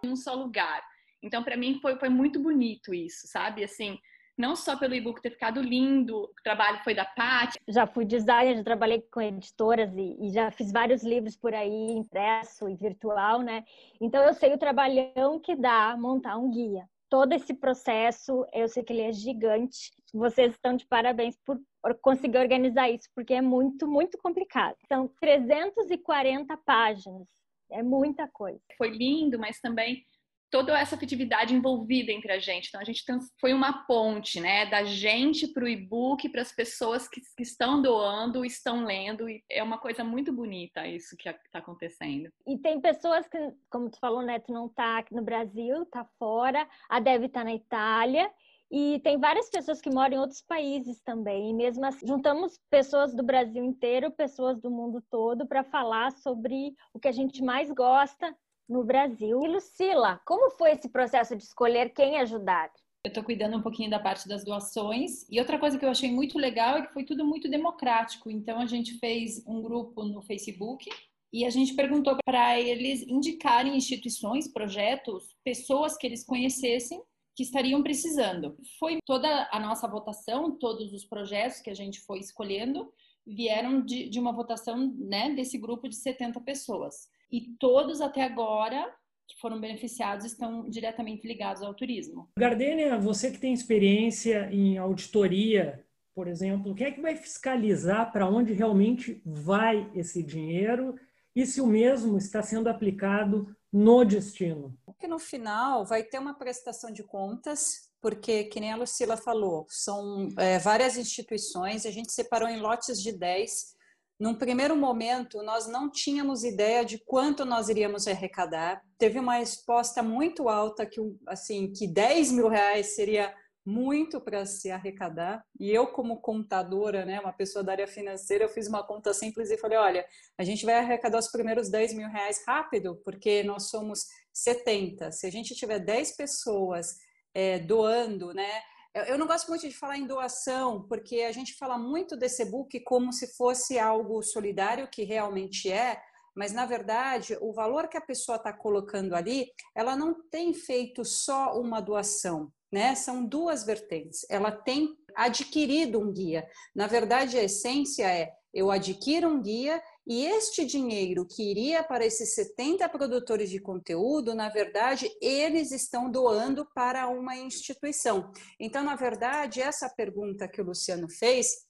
um 0.05 0.15
só 0.15 0.33
lugar. 0.33 0.83
Então, 1.21 1.43
para 1.43 1.57
mim, 1.57 1.79
foi, 1.81 1.97
foi 1.97 2.09
muito 2.09 2.39
bonito 2.39 2.93
isso, 2.93 3.27
sabe? 3.27 3.63
Assim, 3.63 3.99
não 4.37 4.55
só 4.55 4.77
pelo 4.77 4.93
e-book 4.93 5.21
ter 5.21 5.31
ficado 5.31 5.61
lindo, 5.61 6.25
o 6.25 6.43
trabalho 6.43 6.79
foi 6.83 6.93
da 6.93 7.03
Paty. 7.03 7.57
Já 7.67 7.87
fui 7.87 8.05
designer, 8.05 8.55
já 8.55 8.63
trabalhei 8.63 9.01
com 9.11 9.19
editoras 9.19 9.91
e, 9.95 10.15
e, 10.21 10.29
já 10.29 10.51
fiz 10.51 10.71
vários 10.71 11.03
livros 11.03 11.35
por 11.35 11.53
aí, 11.53 11.91
impresso 11.91 12.69
e 12.69 12.75
virtual, 12.75 13.41
né? 13.41 13.65
Então 13.99 14.23
eu 14.23 14.33
sei 14.33 14.53
o 14.53 14.57
trabalhão 14.57 15.39
que 15.39 15.55
dá 15.55 15.97
montar 15.97 16.37
um 16.37 16.51
guia. 16.51 16.87
Todo 17.09 17.33
esse 17.33 17.53
processo, 17.53 18.45
eu 18.53 18.67
sei 18.67 18.83
que 18.83 18.93
ele 18.93 19.01
é 19.01 19.13
gigante. 19.13 19.91
Vocês 20.13 20.51
estão 20.51 20.75
de 20.75 20.85
parabéns 20.85 21.37
por 21.45 21.59
conseguir 22.01 22.37
organizar 22.37 22.89
isso, 22.89 23.09
porque 23.15 23.33
é 23.33 23.41
muito, 23.41 23.87
muito 23.87 24.17
complicado. 24.17 24.75
São 24.87 25.07
340 25.19 26.57
páginas, 26.57 27.27
é 27.71 27.81
muita 27.81 28.27
coisa. 28.27 28.59
Foi 28.77 28.89
lindo, 28.89 29.39
mas 29.39 29.59
também 29.61 30.03
toda 30.49 30.77
essa 30.77 30.95
afetividade 30.95 31.53
envolvida 31.53 32.11
entre 32.11 32.31
a 32.31 32.39
gente. 32.39 32.67
Então, 32.67 32.81
a 32.81 32.83
gente 32.83 33.03
foi 33.39 33.53
uma 33.53 33.85
ponte, 33.85 34.39
né, 34.39 34.65
da 34.65 34.83
gente 34.83 35.47
para 35.47 35.63
o 35.63 35.67
e-book, 35.67 36.29
para 36.29 36.41
as 36.41 36.51
pessoas 36.51 37.07
que, 37.07 37.21
que, 37.35 37.43
estão 37.43 37.81
doando, 37.81 38.45
estão 38.45 38.85
lendo, 38.85 39.29
e 39.29 39.43
é 39.49 39.61
uma 39.61 39.77
coisa 39.77 40.03
muito 40.03 40.31
bonita 40.31 40.87
isso 40.87 41.17
que 41.17 41.29
está 41.29 41.59
acontecendo. 41.59 42.29
E 42.45 42.57
tem 42.57 42.79
pessoas 42.79 43.27
que, 43.27 43.37
como 43.69 43.89
tu 43.89 43.99
falou, 43.99 44.21
né, 44.21 44.39
tu 44.39 44.51
não 44.51 44.67
está 44.67 44.99
aqui 44.99 45.13
no 45.13 45.21
Brasil, 45.21 45.83
está 45.83 46.05
fora, 46.17 46.67
a 46.89 46.99
Deb 46.99 47.25
está 47.25 47.43
na 47.43 47.53
Itália, 47.53 48.31
e 48.69 48.99
tem 48.99 49.17
várias 49.17 49.49
pessoas 49.49 49.79
que 49.79 49.89
moram 49.89 50.17
em 50.17 50.19
outros 50.19 50.41
países 50.41 50.99
também. 51.01 51.51
E 51.51 51.53
mesmo 51.53 51.85
assim, 51.85 52.05
juntamos 52.05 52.59
pessoas 52.69 53.15
do 53.15 53.23
Brasil 53.23 53.63
inteiro, 53.63 54.11
pessoas 54.11 54.59
do 54.59 54.69
mundo 54.69 55.01
todo, 55.09 55.47
para 55.47 55.63
falar 55.63 56.11
sobre 56.11 56.75
o 56.93 56.99
que 56.99 57.07
a 57.07 57.13
gente 57.13 57.41
mais 57.41 57.71
gosta 57.71 58.35
no 58.67 58.83
Brasil. 58.83 59.41
E 59.43 59.47
Lucila, 59.47 60.19
como 60.25 60.51
foi 60.51 60.71
esse 60.71 60.89
processo 60.89 61.35
de 61.35 61.43
escolher 61.43 61.89
quem 61.89 62.19
ajudar? 62.19 62.71
Eu 63.03 63.09
estou 63.09 63.23
cuidando 63.23 63.57
um 63.57 63.61
pouquinho 63.61 63.89
da 63.89 63.99
parte 63.99 64.27
das 64.27 64.43
doações. 64.43 65.25
E 65.29 65.39
outra 65.39 65.57
coisa 65.57 65.77
que 65.77 65.85
eu 65.85 65.89
achei 65.89 66.11
muito 66.11 66.37
legal 66.37 66.77
é 66.77 66.85
que 66.85 66.93
foi 66.93 67.05
tudo 67.05 67.25
muito 67.25 67.49
democrático. 67.49 68.29
Então 68.29 68.59
a 68.59 68.65
gente 68.65 68.97
fez 68.99 69.43
um 69.47 69.61
grupo 69.61 70.03
no 70.03 70.21
Facebook 70.21 70.89
e 71.31 71.45
a 71.45 71.49
gente 71.49 71.73
perguntou 71.73 72.17
para 72.25 72.59
eles 72.59 73.03
indicarem 73.03 73.77
instituições, 73.77 74.51
projetos, 74.51 75.35
pessoas 75.43 75.95
que 75.95 76.05
eles 76.05 76.25
conhecessem 76.25 77.01
que 77.35 77.43
estariam 77.43 77.83
precisando. 77.83 78.57
Foi 78.79 78.97
toda 79.05 79.47
a 79.51 79.59
nossa 79.59 79.87
votação, 79.87 80.57
todos 80.57 80.91
os 80.91 81.05
projetos 81.05 81.61
que 81.61 81.69
a 81.69 81.75
gente 81.75 82.01
foi 82.01 82.19
escolhendo 82.19 82.91
vieram 83.25 83.81
de, 83.81 84.09
de 84.09 84.19
uma 84.19 84.31
votação 84.31 84.93
né, 84.97 85.33
desse 85.33 85.57
grupo 85.57 85.87
de 85.87 85.95
70 85.95 86.41
pessoas 86.41 87.07
e 87.31 87.55
todos 87.59 88.01
até 88.01 88.23
agora 88.23 88.93
que 89.27 89.39
foram 89.39 89.59
beneficiados 89.59 90.25
estão 90.25 90.69
diretamente 90.69 91.27
ligados 91.27 91.61
ao 91.61 91.73
turismo. 91.73 92.29
Gardênia, 92.39 92.97
você 92.97 93.29
que 93.29 93.39
tem 93.39 93.53
experiência 93.53 94.49
em 94.51 94.77
auditoria, 94.77 95.85
por 96.15 96.27
exemplo, 96.27 96.73
quem 96.73 96.87
é 96.87 96.91
que 96.91 97.01
vai 97.01 97.15
fiscalizar 97.15 98.11
para 98.11 98.27
onde 98.27 98.53
realmente 98.53 99.21
vai 99.25 99.91
esse 99.93 100.23
dinheiro 100.23 100.95
e 101.35 101.45
se 101.45 101.61
o 101.61 101.67
mesmo 101.67 102.17
está 102.17 102.41
sendo 102.41 102.69
aplicado 102.69 103.55
no 103.71 104.03
destino? 104.03 104.75
Porque 104.85 105.07
no 105.07 105.19
final 105.19 105.85
vai 105.85 106.01
ter 106.01 106.17
uma 106.17 106.33
prestação 106.33 106.91
de 106.91 107.03
contas, 107.03 107.91
porque, 108.01 108.45
que 108.45 108.59
nem 108.59 108.71
a 108.71 108.77
Lucila 108.77 109.17
falou, 109.17 109.65
são 109.69 110.29
é, 110.39 110.57
várias 110.57 110.97
instituições, 110.97 111.85
a 111.85 111.91
gente 111.91 112.11
separou 112.11 112.47
em 112.47 112.59
lotes 112.59 113.01
de 113.01 113.11
10 113.11 113.76
num 114.19 114.33
primeiro 114.33 114.75
momento, 114.75 115.43
nós 115.43 115.67
não 115.67 115.89
tínhamos 115.89 116.43
ideia 116.43 116.83
de 116.83 116.97
quanto 116.97 117.45
nós 117.45 117.69
iríamos 117.69 118.07
arrecadar. 118.07 118.81
Teve 118.97 119.19
uma 119.19 119.35
resposta 119.35 120.01
muito 120.01 120.49
alta 120.49 120.85
que, 120.85 120.99
assim, 121.27 121.71
que 121.71 121.87
10 121.87 122.31
mil 122.31 122.47
reais 122.47 122.95
seria 122.95 123.33
muito 123.63 124.21
para 124.21 124.45
se 124.45 124.71
arrecadar. 124.71 125.45
E 125.59 125.69
eu, 125.69 125.87
como 125.87 126.21
contadora, 126.21 127.05
né, 127.05 127.19
uma 127.19 127.33
pessoa 127.33 127.61
da 127.61 127.73
área 127.73 127.87
financeira, 127.87 128.45
eu 128.45 128.49
fiz 128.49 128.67
uma 128.67 128.81
conta 128.81 129.13
simples 129.13 129.51
e 129.51 129.57
falei: 129.57 129.77
olha, 129.77 130.05
a 130.37 130.43
gente 130.43 130.65
vai 130.65 130.75
arrecadar 130.75 131.19
os 131.19 131.29
primeiros 131.29 131.69
10 131.69 131.93
mil 131.93 132.07
reais 132.07 132.43
rápido, 132.47 132.99
porque 133.03 133.43
nós 133.43 133.69
somos 133.69 134.05
70. 134.33 135.11
Se 135.11 135.27
a 135.27 135.31
gente 135.31 135.53
tiver 135.53 135.79
10 135.79 136.15
pessoas 136.15 136.95
é, 137.33 137.59
doando, 137.59 138.33
né? 138.33 138.61
Eu 139.05 139.17
não 139.17 139.27
gosto 139.27 139.49
muito 139.49 139.67
de 139.67 139.75
falar 139.75 139.97
em 139.97 140.07
doação, 140.07 140.85
porque 140.87 141.21
a 141.21 141.31
gente 141.31 141.55
fala 141.55 141.77
muito 141.77 142.15
desse 142.15 142.43
e-book 142.43 142.79
como 142.81 143.11
se 143.13 143.35
fosse 143.35 143.77
algo 143.77 144.21
solidário, 144.23 144.89
que 144.89 145.03
realmente 145.03 145.71
é, 145.71 146.01
mas 146.35 146.53
na 146.53 146.65
verdade 146.65 147.37
o 147.41 147.51
valor 147.51 147.87
que 147.87 147.97
a 147.97 148.01
pessoa 148.01 148.37
está 148.37 148.53
colocando 148.53 149.13
ali, 149.13 149.51
ela 149.75 149.95
não 149.95 150.13
tem 150.29 150.53
feito 150.53 151.03
só 151.03 151.59
uma 151.59 151.81
doação, 151.81 152.51
né? 152.71 152.95
São 152.95 153.25
duas 153.25 153.63
vertentes. 153.63 154.25
Ela 154.29 154.51
tem 154.51 154.95
adquirido 155.15 155.99
um 155.99 156.11
guia. 156.11 156.47
Na 156.75 156.87
verdade, 156.87 157.37
a 157.37 157.43
essência 157.43 158.05
é 158.05 158.31
eu 158.53 158.71
adquiro 158.71 159.27
um 159.27 159.41
guia 159.41 159.81
e 160.07 160.25
este 160.25 160.65
dinheiro 160.65 161.25
que 161.25 161.43
iria 161.51 161.83
para 161.83 162.05
esses 162.05 162.33
70 162.33 162.87
produtores 162.87 163.49
de 163.49 163.59
conteúdo, 163.59 164.33
na 164.33 164.47
verdade, 164.47 165.11
eles 165.21 165.71
estão 165.71 166.09
doando 166.09 166.65
para 166.73 167.09
uma 167.09 167.35
instituição. 167.35 168.31
Então, 168.57 168.85
na 168.85 168.95
verdade, 168.95 169.61
essa 169.61 169.89
pergunta 169.89 170.47
que 170.47 170.61
o 170.61 170.63
Luciano 170.63 171.09
fez, 171.09 171.67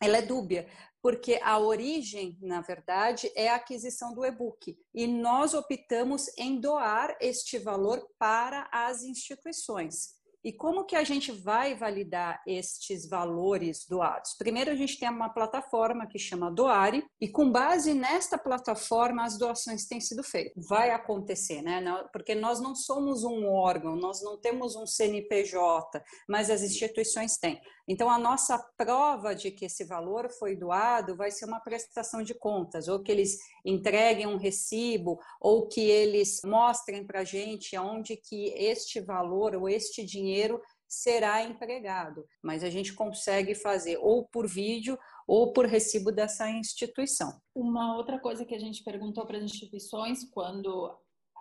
ela 0.00 0.16
é 0.16 0.22
dúbia, 0.22 0.66
porque 1.02 1.38
a 1.42 1.58
origem, 1.58 2.38
na 2.40 2.62
verdade, 2.62 3.30
é 3.36 3.50
a 3.50 3.56
aquisição 3.56 4.14
do 4.14 4.24
e-book. 4.24 4.74
E 4.94 5.06
nós 5.06 5.52
optamos 5.52 6.26
em 6.38 6.58
doar 6.58 7.14
este 7.20 7.58
valor 7.58 8.02
para 8.18 8.66
as 8.72 9.02
instituições. 9.02 10.14
E 10.44 10.52
como 10.52 10.84
que 10.84 10.94
a 10.94 11.02
gente 11.02 11.32
vai 11.32 11.74
validar 11.74 12.42
estes 12.46 13.08
valores 13.08 13.86
doados? 13.88 14.34
Primeiro, 14.36 14.70
a 14.70 14.74
gente 14.74 14.98
tem 14.98 15.08
uma 15.08 15.30
plataforma 15.30 16.06
que 16.06 16.18
chama 16.18 16.50
Doare, 16.50 17.02
e 17.18 17.28
com 17.28 17.50
base 17.50 17.94
nesta 17.94 18.36
plataforma, 18.36 19.24
as 19.24 19.38
doações 19.38 19.86
têm 19.86 20.00
sido 20.00 20.22
feitas. 20.22 20.52
Vai 20.68 20.90
acontecer, 20.90 21.62
né? 21.62 21.82
Porque 22.12 22.34
nós 22.34 22.60
não 22.60 22.74
somos 22.74 23.24
um 23.24 23.48
órgão, 23.48 23.96
nós 23.96 24.22
não 24.22 24.38
temos 24.38 24.76
um 24.76 24.86
CNPJ, 24.86 26.02
mas 26.28 26.50
as 26.50 26.62
instituições 26.62 27.38
têm. 27.38 27.58
Então, 27.86 28.08
a 28.10 28.18
nossa 28.18 28.58
prova 28.76 29.34
de 29.34 29.50
que 29.50 29.66
esse 29.66 29.84
valor 29.84 30.30
foi 30.30 30.56
doado 30.56 31.16
vai 31.16 31.30
ser 31.30 31.44
uma 31.44 31.60
prestação 31.60 32.22
de 32.22 32.34
contas, 32.34 32.88
ou 32.88 33.02
que 33.02 33.12
eles 33.12 33.38
entreguem 33.64 34.26
um 34.26 34.38
recibo, 34.38 35.18
ou 35.40 35.68
que 35.68 35.82
eles 35.82 36.40
mostrem 36.44 37.06
para 37.06 37.20
a 37.20 37.24
gente 37.24 37.76
aonde 37.76 38.16
que 38.16 38.48
este 38.56 39.00
valor 39.00 39.54
ou 39.54 39.68
este 39.68 40.04
dinheiro 40.04 40.60
será 40.88 41.42
empregado. 41.42 42.24
Mas 42.42 42.62
a 42.62 42.70
gente 42.70 42.94
consegue 42.94 43.54
fazer 43.54 43.98
ou 43.98 44.26
por 44.26 44.48
vídeo 44.48 44.98
ou 45.26 45.52
por 45.52 45.66
recibo 45.66 46.12
dessa 46.12 46.48
instituição. 46.50 47.40
Uma 47.54 47.96
outra 47.96 48.18
coisa 48.18 48.44
que 48.44 48.54
a 48.54 48.58
gente 48.58 48.82
perguntou 48.82 49.26
para 49.26 49.38
as 49.38 49.44
instituições 49.44 50.24
quando 50.30 50.94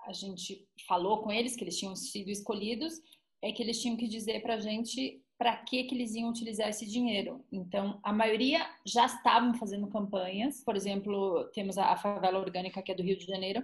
a 0.05 0.13
gente 0.13 0.67
falou 0.87 1.21
com 1.21 1.31
eles 1.31 1.55
que 1.55 1.63
eles 1.63 1.77
tinham 1.77 1.95
sido 1.95 2.29
escolhidos 2.29 2.93
é 3.41 3.51
que 3.51 3.61
eles 3.61 3.79
tinham 3.81 3.97
que 3.97 4.07
dizer 4.07 4.41
para 4.41 4.55
a 4.55 4.59
gente 4.59 5.22
para 5.43 5.57
que, 5.57 5.83
que 5.83 5.93
eles 5.93 6.15
iam 6.15 6.29
utilizar 6.29 6.69
esse 6.69 6.85
dinheiro. 6.85 7.43
Então, 7.51 7.99
a 8.01 8.13
maioria 8.13 8.65
já 8.85 9.05
estavam 9.05 9.53
fazendo 9.55 9.87
campanhas. 9.87 10.63
Por 10.63 10.73
exemplo, 10.73 11.43
temos 11.53 11.77
a, 11.77 11.97
Favela 11.97 12.39
Orgânica, 12.39 12.81
que 12.81 12.93
é 12.93 12.95
do 12.95 13.03
Rio 13.03 13.17
de 13.17 13.25
Janeiro. 13.25 13.61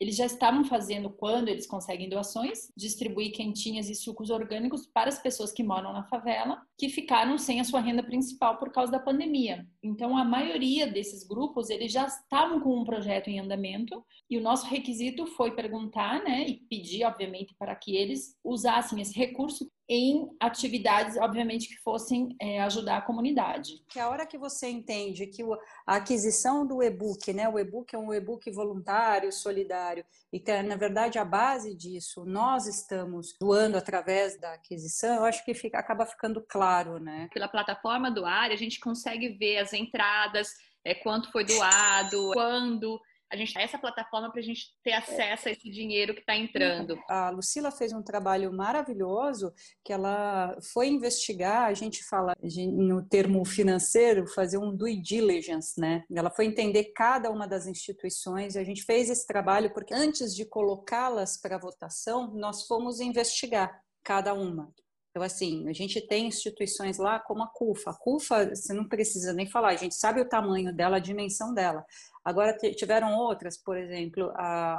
Eles 0.00 0.16
já 0.16 0.24
estavam 0.24 0.64
fazendo, 0.64 1.10
quando 1.10 1.48
eles 1.48 1.66
conseguem 1.66 2.08
doações, 2.08 2.72
distribuir 2.74 3.32
quentinhas 3.32 3.90
e 3.90 3.94
sucos 3.94 4.30
orgânicos 4.30 4.86
para 4.86 5.10
as 5.10 5.18
pessoas 5.18 5.52
que 5.52 5.62
moram 5.62 5.92
na 5.92 6.04
favela, 6.04 6.62
que 6.78 6.88
ficaram 6.88 7.36
sem 7.36 7.60
a 7.60 7.64
sua 7.64 7.80
renda 7.80 8.02
principal 8.02 8.56
por 8.56 8.72
causa 8.72 8.90
da 8.90 8.98
pandemia. 8.98 9.66
Então, 9.82 10.16
a 10.16 10.24
maioria 10.24 10.86
desses 10.86 11.26
grupos, 11.26 11.68
eles 11.68 11.92
já 11.92 12.06
estavam 12.06 12.58
com 12.58 12.74
um 12.74 12.84
projeto 12.84 13.28
em 13.28 13.38
andamento, 13.38 14.02
e 14.30 14.38
o 14.38 14.42
nosso 14.42 14.64
requisito 14.64 15.26
foi 15.26 15.50
perguntar, 15.50 16.24
né, 16.24 16.48
e 16.48 16.54
pedir, 16.70 17.04
obviamente, 17.04 17.54
para 17.58 17.76
que 17.76 17.94
eles 17.94 18.34
usassem 18.42 19.02
esse 19.02 19.14
recurso 19.14 19.68
em 19.88 20.28
atividades, 20.38 21.16
obviamente, 21.16 21.68
que 21.68 21.78
fossem 21.78 22.36
é, 22.40 22.60
ajudar 22.60 22.98
a 22.98 23.02
comunidade. 23.02 23.82
Que 23.88 23.98
a 23.98 24.08
hora 24.08 24.26
que 24.26 24.36
você 24.36 24.68
entende 24.68 25.26
que 25.26 25.42
a 25.86 25.96
aquisição 25.96 26.66
do 26.66 26.82
e-book, 26.82 27.32
né, 27.32 27.48
o 27.48 27.58
e-book 27.58 27.94
é 27.94 27.98
um 27.98 28.12
e-book 28.12 28.50
voluntário, 28.50 29.32
solidário, 29.32 30.04
e 30.30 30.38
que 30.38 30.62
na 30.62 30.76
verdade 30.76 31.18
a 31.18 31.24
base 31.24 31.74
disso 31.74 32.24
nós 32.26 32.66
estamos 32.66 33.34
doando 33.40 33.78
através 33.78 34.38
da 34.38 34.52
aquisição, 34.52 35.16
eu 35.16 35.24
acho 35.24 35.42
que 35.42 35.54
fica, 35.54 35.78
acaba 35.78 36.04
ficando 36.04 36.44
claro, 36.46 36.98
né? 36.98 37.30
Pela 37.32 37.48
plataforma 37.48 38.10
do 38.10 38.26
área, 38.26 38.54
a 38.54 38.58
gente 38.58 38.78
consegue 38.80 39.30
ver 39.30 39.58
as 39.58 39.72
entradas, 39.72 40.52
é, 40.84 40.94
quanto 40.94 41.32
foi 41.32 41.44
doado, 41.44 42.30
quando 42.34 43.00
a 43.30 43.36
gente 43.36 43.56
essa 43.58 43.78
plataforma 43.78 44.30
para 44.30 44.40
a 44.40 44.44
gente 44.44 44.74
ter 44.82 44.92
acesso 44.92 45.48
a 45.48 45.52
esse 45.52 45.68
dinheiro 45.70 46.14
que 46.14 46.20
está 46.20 46.34
entrando. 46.36 46.98
A 47.08 47.30
Lucila 47.30 47.70
fez 47.70 47.92
um 47.92 48.02
trabalho 48.02 48.52
maravilhoso 48.52 49.52
que 49.84 49.92
ela 49.92 50.56
foi 50.72 50.88
investigar, 50.88 51.66
a 51.66 51.74
gente 51.74 52.02
fala 52.04 52.34
no 52.72 53.02
termo 53.02 53.44
financeiro, 53.44 54.26
fazer 54.26 54.58
um 54.58 54.74
due 54.74 55.00
diligence, 55.00 55.78
né? 55.78 56.04
Ela 56.14 56.30
foi 56.30 56.46
entender 56.46 56.92
cada 56.94 57.30
uma 57.30 57.46
das 57.46 57.66
instituições 57.66 58.56
a 58.56 58.64
gente 58.64 58.82
fez 58.82 59.10
esse 59.10 59.26
trabalho 59.26 59.72
porque 59.72 59.94
antes 59.94 60.34
de 60.34 60.44
colocá-las 60.44 61.36
para 61.36 61.58
votação, 61.58 62.34
nós 62.34 62.66
fomos 62.66 63.00
investigar 63.00 63.82
cada 64.02 64.34
uma. 64.34 64.72
Então, 65.18 65.26
assim, 65.26 65.68
a 65.68 65.72
gente 65.72 66.00
tem 66.00 66.28
instituições 66.28 66.96
lá 66.96 67.18
como 67.18 67.42
a 67.42 67.48
CUFA. 67.48 67.90
A 67.90 67.94
CUFA, 67.94 68.54
você 68.54 68.72
não 68.72 68.88
precisa 68.88 69.32
nem 69.32 69.50
falar, 69.50 69.70
a 69.70 69.76
gente 69.76 69.96
sabe 69.96 70.20
o 70.20 70.28
tamanho 70.28 70.72
dela, 70.72 70.98
a 70.98 71.00
dimensão 71.00 71.52
dela. 71.52 71.84
Agora 72.24 72.56
tiveram 72.56 73.12
outras, 73.16 73.56
por 73.56 73.76
exemplo, 73.76 74.32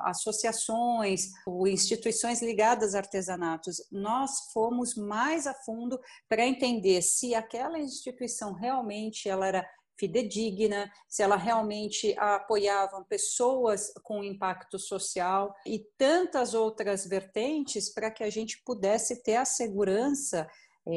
associações 0.06 1.32
ou 1.46 1.68
instituições 1.68 2.42
ligadas 2.42 2.96
a 2.96 3.00
artesanatos. 3.00 3.86
Nós 3.92 4.50
fomos 4.54 4.96
mais 4.96 5.46
a 5.46 5.54
fundo 5.54 6.00
para 6.30 6.46
entender 6.46 7.02
se 7.02 7.36
aquela 7.36 7.78
instituição 7.78 8.54
realmente 8.54 9.28
ela 9.28 9.46
era 9.46 9.70
fidedigna, 10.00 10.90
se 11.08 11.22
ela 11.22 11.36
realmente 11.36 12.16
apoiava 12.18 13.04
pessoas 13.04 13.92
com 14.02 14.24
impacto 14.24 14.80
social 14.80 15.54
e 15.66 15.80
tantas 15.98 16.54
outras 16.54 17.06
vertentes 17.06 17.94
para 17.94 18.10
que 18.10 18.24
a 18.24 18.30
gente 18.30 18.64
pudesse 18.64 19.22
ter 19.22 19.36
a 19.36 19.46
segurança 19.46 20.48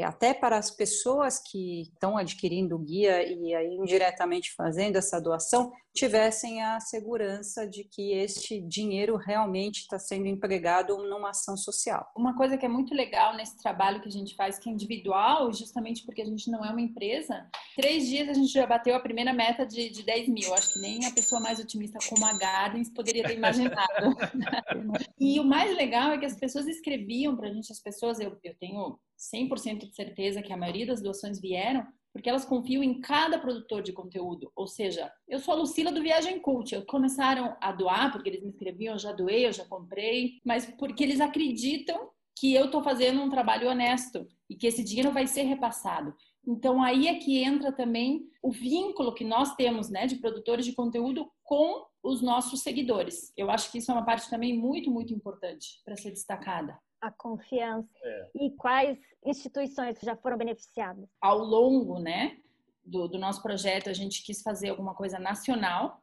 até 0.01 0.33
para 0.33 0.57
as 0.57 0.71
pessoas 0.71 1.41
que 1.41 1.83
estão 1.83 2.17
adquirindo 2.17 2.77
o 2.77 2.79
guia 2.79 3.21
e 3.27 3.53
aí 3.53 3.75
indiretamente 3.75 4.55
fazendo 4.55 4.97
essa 4.97 5.21
doação, 5.21 5.73
tivessem 5.95 6.63
a 6.63 6.81
segurança 6.81 7.69
de 7.69 7.85
que 7.85 8.13
este 8.13 8.61
dinheiro 8.61 9.17
realmente 9.17 9.81
está 9.81 9.99
sendo 9.99 10.27
empregado 10.27 10.97
numa 10.97 11.31
ação 11.31 11.57
social. 11.57 12.11
Uma 12.17 12.35
coisa 12.35 12.57
que 12.57 12.65
é 12.65 12.69
muito 12.69 12.95
legal 12.95 13.37
nesse 13.37 13.61
trabalho 13.61 14.01
que 14.01 14.09
a 14.09 14.13
gente 14.13 14.35
faz, 14.35 14.59
que 14.59 14.71
é 14.71 14.73
individual, 14.73 15.53
justamente 15.53 16.05
porque 16.05 16.23
a 16.23 16.25
gente 16.25 16.51
não 16.51 16.65
é 16.65 16.71
uma 16.71 16.81
empresa, 16.81 17.47
três 17.77 18.07
dias 18.07 18.29
a 18.29 18.33
gente 18.33 18.53
já 18.53 18.67
bateu 18.67 18.95
a 18.95 19.01
primeira 19.01 19.33
meta 19.33 19.67
de, 19.67 19.91
de 19.91 20.03
10 20.03 20.29
mil. 20.29 20.55
Acho 20.55 20.73
que 20.75 20.81
nem 20.81 21.05
a 21.05 21.11
pessoa 21.11 21.41
mais 21.41 21.59
otimista 21.59 21.99
como 22.09 22.25
a 22.25 22.39
Gardens 22.39 22.89
poderia 22.89 23.25
ter 23.25 23.37
imaginado. 23.37 24.17
e 25.21 25.39
o 25.39 25.45
mais 25.45 25.77
legal 25.77 26.13
é 26.13 26.19
que 26.19 26.27
as 26.27 26.37
pessoas 26.37 26.67
escreviam 26.67 27.37
para 27.37 27.49
a 27.49 27.53
gente, 27.53 27.71
as 27.71 27.81
pessoas, 27.81 28.19
eu, 28.19 28.39
eu 28.43 28.55
tenho 28.59 28.99
100% 29.23 29.89
de 29.89 29.95
certeza 29.95 30.43
que 30.43 30.53
a 30.53 30.57
maioria 30.57 30.87
das 30.87 31.01
doações 31.01 31.41
vieram 31.41 31.87
porque 32.13 32.29
elas 32.29 32.45
confiam 32.45 32.83
em 32.83 33.01
cada 33.01 33.39
produtor 33.39 33.83
de 33.83 33.93
conteúdo. 33.93 34.53
Ou 34.55 34.67
seja, 34.67 35.11
eu 35.27 35.39
sou 35.39 35.55
a 35.55 35.57
Lucila 35.57 35.91
do 35.91 36.03
Viagem 36.03 36.39
Cult. 36.41 36.75
Eu 36.75 36.85
começaram 36.85 37.57
a 37.61 37.73
doar 37.73 38.13
porque 38.13 38.29
eles 38.29 38.43
me 38.43 38.51
escreviam, 38.51 38.95
eu 38.95 38.99
já 38.99 39.13
doei, 39.13 39.47
eu 39.47 39.53
já 39.53 39.65
comprei, 39.65 40.35
mas 40.45 40.67
porque 40.79 41.03
eles 41.03 41.21
acreditam 41.21 42.11
que 42.39 42.53
eu 42.53 42.67
estou 42.67 42.83
fazendo 42.83 43.23
um 43.23 43.31
trabalho 43.31 43.69
honesto 43.69 44.27
e 44.49 44.55
que 44.55 44.67
esse 44.67 44.85
dinheiro 44.85 45.11
vai 45.11 45.27
ser 45.27 45.43
repassado. 45.43 46.15
Então 46.47 46.83
aí 46.83 47.09
é 47.09 47.15
que 47.15 47.43
entra 47.43 47.73
também 47.73 48.29
o 48.43 48.51
vínculo 48.51 49.15
que 49.15 49.25
nós 49.25 49.55
temos, 49.55 49.89
né, 49.89 50.07
de 50.07 50.17
produtores 50.17 50.67
de 50.67 50.75
conteúdo 50.75 51.31
com 51.43 51.87
os 52.03 52.21
nossos 52.21 52.61
seguidores. 52.61 53.33
Eu 53.37 53.51
acho 53.51 53.71
que 53.71 53.79
isso 53.79 53.91
é 53.91 53.95
uma 53.95 54.05
parte 54.05 54.29
também 54.29 54.59
muito, 54.59 54.91
muito 54.91 55.15
importante 55.15 55.81
para 55.85 55.97
ser 55.97 56.11
destacada 56.11 56.77
a 57.03 57.11
confiança 57.11 57.89
é. 58.05 58.31
e 58.37 58.51
quais 58.53 58.97
instituições 59.27 59.99
já 60.01 60.17
foram 60.17 60.39
beneficiadas? 60.39 61.09
Ao 61.21 61.39
longo, 61.39 61.99
né, 61.99 62.39
do, 62.85 63.09
do 63.09 63.19
nosso 63.19 63.43
projeto, 63.43 63.91
a 63.91 63.93
gente 63.93 64.23
quis 64.23 64.41
fazer 64.41 64.71
alguma 64.71 64.95
coisa 64.95 65.19
nacional. 65.19 66.01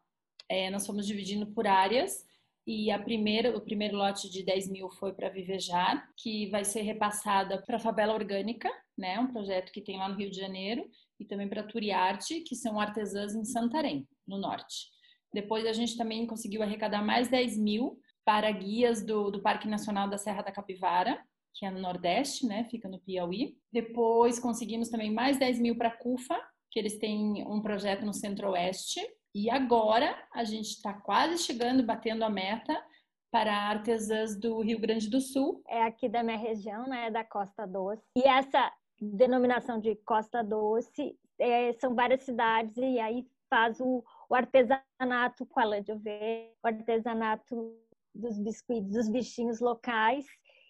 É, 0.50 0.70
nós 0.70 0.86
fomos 0.86 1.08
dividindo 1.08 1.48
por 1.48 1.66
áreas 1.66 2.26
e 2.68 2.92
a 2.92 3.00
primeira, 3.00 3.56
o 3.56 3.62
primeiro 3.62 3.96
lote 3.98 4.30
de 4.30 4.44
10 4.44 4.70
mil 4.70 4.90
foi 4.92 5.14
para 5.14 5.30
Vivejar, 5.30 6.08
que 6.18 6.50
vai 6.50 6.66
ser 6.66 6.82
repassada 6.82 7.64
para 7.66 7.78
a 7.78 7.80
Favela 7.80 8.14
Orgânica, 8.14 8.70
né, 8.98 9.18
um 9.20 9.32
projeto 9.32 9.72
que 9.72 9.82
tem 9.82 9.98
lá 9.98 10.10
no 10.10 10.16
Rio 10.16 10.30
de 10.30 10.38
Janeiro, 10.38 10.88
e 11.18 11.26
também 11.26 11.48
para 11.48 11.64
Turiarte, 11.64 12.42
que 12.42 12.56
são 12.56 12.80
artesãs 12.80 13.34
em 13.34 13.46
Santarém, 13.46 14.08
no 14.28 14.38
norte. 14.38 14.90
Depois 15.34 15.66
a 15.66 15.74
gente 15.74 15.96
também 15.96 16.28
conseguiu 16.28 16.62
arrecadar 16.62 17.02
mais 17.02 17.30
10 17.30 17.58
mil 17.58 18.00
para 18.26 18.52
guias 18.52 19.04
do, 19.04 19.32
do 19.32 19.42
Parque 19.42 19.68
Nacional 19.68 20.10
da 20.10 20.18
Serra 20.18 20.42
da 20.42 20.52
Capivara, 20.52 21.20
que 21.54 21.66
é 21.66 21.72
no 21.72 21.80
Nordeste, 21.80 22.46
né? 22.46 22.64
Fica 22.66 22.88
no 22.88 23.00
Piauí. 23.00 23.58
Depois 23.72 24.40
conseguimos 24.40 24.90
também 24.90 25.12
mais 25.12 25.38
10 25.38 25.60
mil 25.60 25.78
para 25.78 25.92
CUFA, 25.92 26.40
que 26.72 26.80
eles 26.80 26.98
têm 26.98 27.46
um 27.48 27.62
projeto 27.62 28.06
no 28.06 28.14
Centro-Oeste. 28.14 29.02
E 29.34 29.50
agora 29.50 30.16
a 30.34 30.44
gente 30.44 30.70
está 30.70 30.94
quase 30.94 31.44
chegando, 31.44 31.86
batendo 31.86 32.24
a 32.24 32.30
meta 32.30 32.82
para 33.32 33.54
artesãs 33.54 34.40
do 34.40 34.60
Rio 34.62 34.80
Grande 34.80 35.10
do 35.10 35.22
Sul. 35.22 35.62
É 35.68 35.84
aqui 35.84 36.10
da 36.10 36.24
minha 36.24 36.38
região, 36.38 36.88
né? 36.88 37.12
Da 37.12 37.24
Costa 37.24 37.66
Doce. 37.66 38.04
E 38.16 38.24
essa 38.28 38.72
denominação 39.00 39.80
de 39.80 39.96
Costa 39.98 40.44
Doce 40.44 41.18
é, 41.40 41.74
são 41.74 41.96
várias 41.96 42.24
cidades 42.24 42.76
e 42.78 43.00
aí 43.00 43.26
faz 43.50 43.80
o, 43.80 44.04
o 44.30 44.36
artesanato 44.36 45.46
com 45.48 45.60
a 45.60 45.66
lã 45.66 45.82
de 45.82 45.92
ovelha, 45.92 46.52
o 46.64 46.68
artesanato 46.68 47.76
dos 48.14 48.38
biscoitos, 48.40 48.92
dos 48.92 49.10
bichinhos 49.10 49.60
locais 49.60 50.26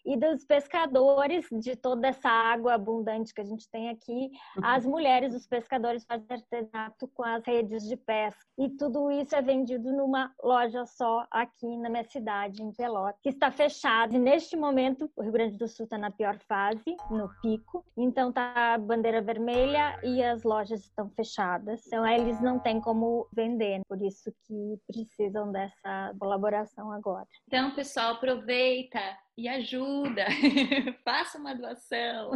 e 0.10 0.18
dos 0.18 0.44
pescadores, 0.44 1.46
de 1.52 1.76
toda 1.76 2.08
essa 2.08 2.30
água 2.30 2.74
abundante 2.74 3.32
que 3.32 3.42
a 3.42 3.46
gente 3.46 3.70
tem 3.70 3.90
aqui, 3.90 4.32
uhum. 4.58 4.66
as 4.66 4.84
mulheres, 4.84 5.36
os 5.36 5.46
pescadores 5.46 6.04
fazem 6.04 6.26
artesanato 6.28 7.08
com 7.14 7.24
as 7.24 7.46
redes 7.46 7.88
de 7.88 7.96
pesca. 7.96 8.44
E 8.58 8.70
tudo 8.70 9.12
isso 9.12 9.36
é 9.36 9.42
vendido 9.42 9.94
numa 9.94 10.34
loja 10.44 10.84
só 10.86 11.28
aqui 11.30 11.78
na 11.78 11.90
minha 11.90 12.04
cidade, 12.04 12.64
em 12.64 12.72
Pelotas, 12.72 13.20
que 13.22 13.30
está 13.30 13.52
fechada. 13.52 14.16
E 14.16 14.20
neste 14.20 14.58
momento, 14.58 15.12
o 15.16 15.22
Rio 15.22 15.32
Grande 15.32 15.58
do 15.58 15.68
Sul 15.68 15.84
está 15.84 15.98
na 15.98 16.10
pior 16.10 16.40
fase, 16.48 16.98
no 17.12 17.30
pico. 17.40 17.86
Então 17.96 18.32
tá 18.32 18.74
a 18.74 18.78
bandeira 18.80 19.22
vermelha 19.22 20.00
e 20.04 20.24
as 20.24 20.44
lojas 20.44 20.82
estão 20.86 21.08
fechadas. 21.12 21.86
Então 21.86 22.04
eles 22.08 22.42
não 22.42 22.58
têm 22.58 22.82
como 22.82 23.28
vender, 23.32 23.82
por 23.88 24.02
isso 24.02 24.34
que 24.48 24.80
precisam 24.88 25.52
dessa 25.52 26.16
colaboração 26.20 26.92
agora. 26.92 27.28
Então, 27.48 27.76
pessoal, 27.76 28.14
aproveita 28.14 29.00
e 29.40 29.48
ajuda, 29.48 30.26
faça 31.06 31.38
uma 31.38 31.56
doação, 31.56 32.32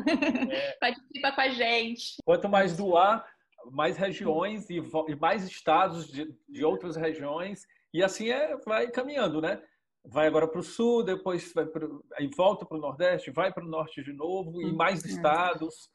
é. 0.50 0.72
participa 0.79 1.33
com 1.33 1.41
a 1.41 1.50
gente. 1.50 2.15
Quanto 2.24 2.48
mais 2.48 2.77
doar, 2.77 3.25
mais 3.72 3.98
regiões 3.98 4.69
e, 4.69 4.77
e 4.77 5.15
mais 5.15 5.43
estados 5.43 6.07
de, 6.07 6.33
de 6.48 6.63
outras 6.63 6.95
regiões, 6.95 7.63
e 7.93 8.01
assim 8.01 8.29
é, 8.29 8.55
vai 8.65 8.89
caminhando, 8.89 9.41
né? 9.41 9.62
Vai 10.05 10.27
agora 10.27 10.48
para 10.48 10.60
o 10.60 10.63
sul, 10.63 11.03
depois 11.03 11.51
vai 11.53 11.65
pro, 11.65 12.03
aí 12.15 12.29
volta 12.36 12.65
para 12.65 12.77
o 12.77 12.81
nordeste, 12.81 13.31
vai 13.31 13.51
para 13.51 13.65
o 13.65 13.69
norte 13.69 14.01
de 14.01 14.13
novo, 14.13 14.62
e 14.62 14.72
mais 14.72 15.03
estados 15.03 15.89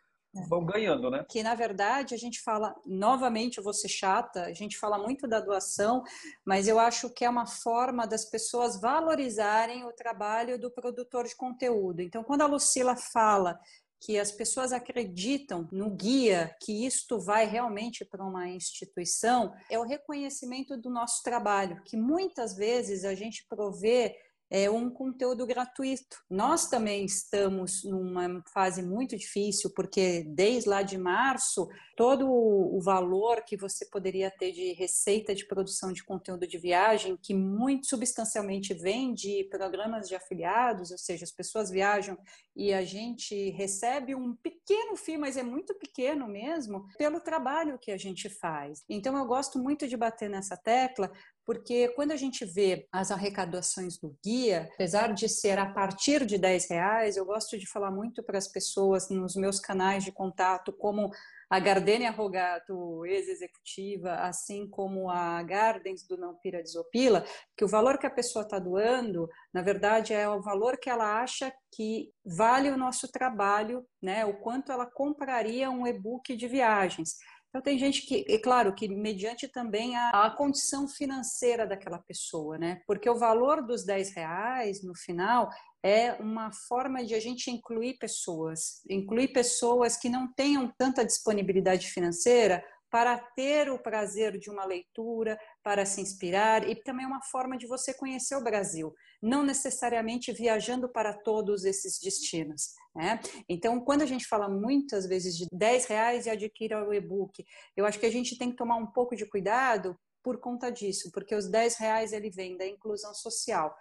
vão 0.49 0.65
ganhando, 0.65 1.11
né? 1.11 1.25
Que 1.29 1.43
na 1.43 1.55
verdade 1.55 2.15
a 2.15 2.19
gente 2.19 2.41
fala, 2.41 2.75
novamente 2.85 3.59
eu 3.59 3.65
vou 3.65 3.73
ser 3.73 3.89
chata, 3.89 4.45
a 4.45 4.53
gente 4.53 4.79
fala 4.79 4.99
muito 4.99 5.27
da 5.27 5.41
doação, 5.41 6.03
mas 6.45 6.69
eu 6.69 6.79
acho 6.79 7.11
que 7.11 7.25
é 7.25 7.31
uma 7.31 7.47
forma 7.47 8.07
das 8.07 8.25
pessoas 8.25 8.81
valorizarem 8.81 9.85
o 9.85 9.93
trabalho 9.93 10.59
do 10.59 10.71
produtor 10.71 11.27
de 11.27 11.37
conteúdo. 11.37 12.01
Então, 12.01 12.23
quando 12.23 12.43
a 12.43 12.47
Lucila 12.47 12.97
fala 12.97 13.59
que 14.01 14.19
as 14.19 14.31
pessoas 14.31 14.73
acreditam 14.73 15.69
no 15.73 15.91
guia, 15.91 16.55
que 16.63 16.87
isto 16.87 17.19
vai 17.19 17.47
realmente 17.47 18.05
para 18.05 18.25
uma 18.25 18.49
instituição, 18.49 19.53
é 19.69 19.79
o 19.79 19.85
reconhecimento 19.85 20.77
do 20.77 20.89
nosso 20.89 21.23
trabalho, 21.23 21.83
que 21.85 21.97
muitas 21.97 22.55
vezes 22.55 23.05
a 23.05 23.15
gente 23.15 23.45
provê 23.49 24.17
é 24.51 24.71
um 24.71 24.91
conteúdo 24.91 25.47
gratuito. 25.47 26.19
Nós 26.31 26.69
também 26.69 27.05
estamos 27.05 27.85
numa 27.85 28.43
fase 28.53 28.83
muito 28.83 29.17
difícil, 29.17 29.71
porque 29.75 30.25
desde 30.25 30.69
lá 30.69 30.83
de 30.83 30.97
março, 30.97 31.69
todo 31.97 32.29
o 32.31 32.81
valor 32.81 33.43
que 33.45 33.57
você 33.57 33.87
poderia 33.87 34.31
ter 34.31 34.53
de 34.53 34.73
receita 34.73 35.35
de 35.35 35.47
produção 35.47 35.93
de 35.93 36.05
conteúdo 36.05 36.47
de 36.47 36.57
viagem, 36.57 37.19
que 37.21 37.35
muito 37.35 37.87
substancialmente 37.87 38.73
vem 38.73 39.13
de 39.13 39.45
programas 39.51 40.09
de 40.09 40.15
afiliados, 40.15 40.91
ou 40.91 40.99
seja, 40.99 41.25
as 41.25 41.33
pessoas 41.33 41.71
viajam 41.71 42.17
e 42.57 42.73
a 42.73 42.85
gente 42.85 43.51
recebe 43.51 44.15
um 44.15 44.35
pequeno 44.35 44.97
FII, 44.97 45.19
mas 45.19 45.37
é 45.37 45.43
muito 45.43 45.75
pequeno 45.75 46.27
mesmo, 46.27 46.89
pelo 46.97 47.21
trabalho 47.21 47.79
que 47.79 47.91
a 47.91 47.97
gente 47.97 48.29
faz. 48.29 48.83
Então 48.89 49.17
eu 49.17 49.27
gosto 49.27 49.59
muito 49.59 49.87
de 49.87 49.97
bater 49.97 50.31
nessa 50.31 50.57
tecla, 50.57 51.13
porque 51.49 51.89
quando 51.97 52.13
a 52.13 52.17
gente 52.17 52.45
vê 52.45 52.87
as 52.93 53.11
arrecadações 53.11 53.97
do 53.97 54.15
guia, 54.23 54.69
apesar 54.75 55.15
de 55.15 55.31
ser 55.31 55.59
a 55.59 55.65
partir 55.65 56.27
de 56.27 56.37
10 56.37 56.69
reais, 56.69 57.17
eu 57.17 57.25
gosto 57.25 57.57
de 57.57 57.67
falar 57.67 57.91
muito 57.91 58.23
para 58.23 58.37
as 58.37 58.47
pessoas 58.47 59.09
nos 59.09 59.35
meus 59.35 59.59
canais 59.59 60.05
de 60.05 60.13
contato, 60.13 60.75
como 60.75 61.11
a 61.49 61.59
Gardenia 61.59 62.11
Rogato, 62.11 63.07
ex-executiva, 63.07 64.17
assim 64.17 64.69
como 64.69 65.09
a 65.09 65.43
Gardens 65.43 66.07
do 66.07 66.19
Não 66.19 66.35
Pira 66.35 66.63
Desopila, 66.63 67.25
que 67.57 67.65
o 67.65 67.69
valor 67.69 67.97
que 67.97 68.07
a 68.07 68.11
pessoa 68.11 68.43
está 68.43 68.59
doando, 68.59 69.27
na 69.51 69.63
verdade, 69.63 70.13
é 70.13 70.29
o 70.29 70.43
valor 70.43 70.77
que 70.77 70.91
ela 70.91 71.23
acha 71.23 71.51
que 71.73 72.11
vale 72.23 72.71
o 72.71 72.77
nosso 72.77 73.11
trabalho, 73.11 73.87
né? 74.03 74.27
o 74.27 74.35
quanto 74.41 74.71
ela 74.71 74.85
compraria 74.85 75.71
um 75.71 75.87
e-book 75.87 76.37
de 76.37 76.47
viagens. 76.47 77.15
Então, 77.59 77.73
tem 77.73 77.79
gente 77.79 78.03
que, 78.03 78.25
é 78.29 78.39
claro, 78.39 78.73
que 78.73 78.89
mediante 78.89 79.49
também 79.49 79.97
a, 79.97 80.11
a, 80.11 80.31
condição 80.31 80.87
financeira 80.87 81.67
daquela 81.67 81.99
pessoa, 81.99 82.57
né? 82.57 82.81
Porque 82.87 83.11
o 83.11 83.19
valor 83.19 83.67
dos 83.67 83.85
10 83.85 84.15
reais, 84.15 84.81
no 84.85 84.95
final, 84.95 85.51
é 85.83 86.13
uma 86.21 86.53
forma 86.53 87.05
de 87.05 87.17
a 87.17 87.21
gente 87.21 87.51
incluir 87.51 87.99
pessoas, 87.99 88.81
incluir 88.89 89.33
pessoas 89.33 89.97
que 89.97 90.09
não 90.09 90.33
tenham 90.33 90.73
tanta 90.79 91.05
disponibilidade 91.05 91.89
financeira 91.89 92.65
para 92.89 93.19
ter 93.19 93.69
o 93.71 93.79
prazer 93.79 94.39
de 94.39 94.51
uma 94.51 94.65
leitura, 94.65 95.37
para 95.69 95.85
se 95.85 96.01
inspirar 96.01 96.67
e 96.67 96.75
também 96.75 97.05
uma 97.05 97.21
forma 97.21 97.59
de 97.59 97.67
você 97.67 97.93
conhecer 97.93 98.35
o 98.35 98.43
Brasil, 98.43 98.95
não 99.21 99.43
necessariamente 99.43 100.33
viajando 100.33 100.89
para 100.89 101.13
todos 101.13 101.67
esses 101.67 101.99
destinos. 102.01 102.71
Né? 102.97 103.21
Então, 103.47 103.79
quando 103.79 104.01
a 104.01 104.07
gente 104.07 104.27
fala 104.27 104.49
muitas 104.49 105.07
vezes 105.07 105.37
de 105.37 105.47
10 105.53 105.85
reais 105.85 106.25
e 106.25 106.31
adquira 106.31 106.89
o 106.89 106.95
e-book, 106.95 107.45
eu 107.77 107.85
acho 107.85 108.01
que 108.01 108.07
a 108.07 108.11
gente 108.11 108.39
tem 108.39 108.51
que 108.51 108.57
tomar 108.57 108.77
um 108.77 108.87
pouco 108.87 109.15
de 109.15 109.29
cuidado 109.29 109.95
por 110.25 110.41
conta 110.41 110.73
disso, 110.73 111.11
porque 111.13 111.35
os 111.35 111.51
10 111.51 111.77
reais 111.77 112.15
ele 112.15 112.31
vem 112.31 112.57
da 112.57 112.67
inclusão 112.67 113.13
social. 113.13 113.77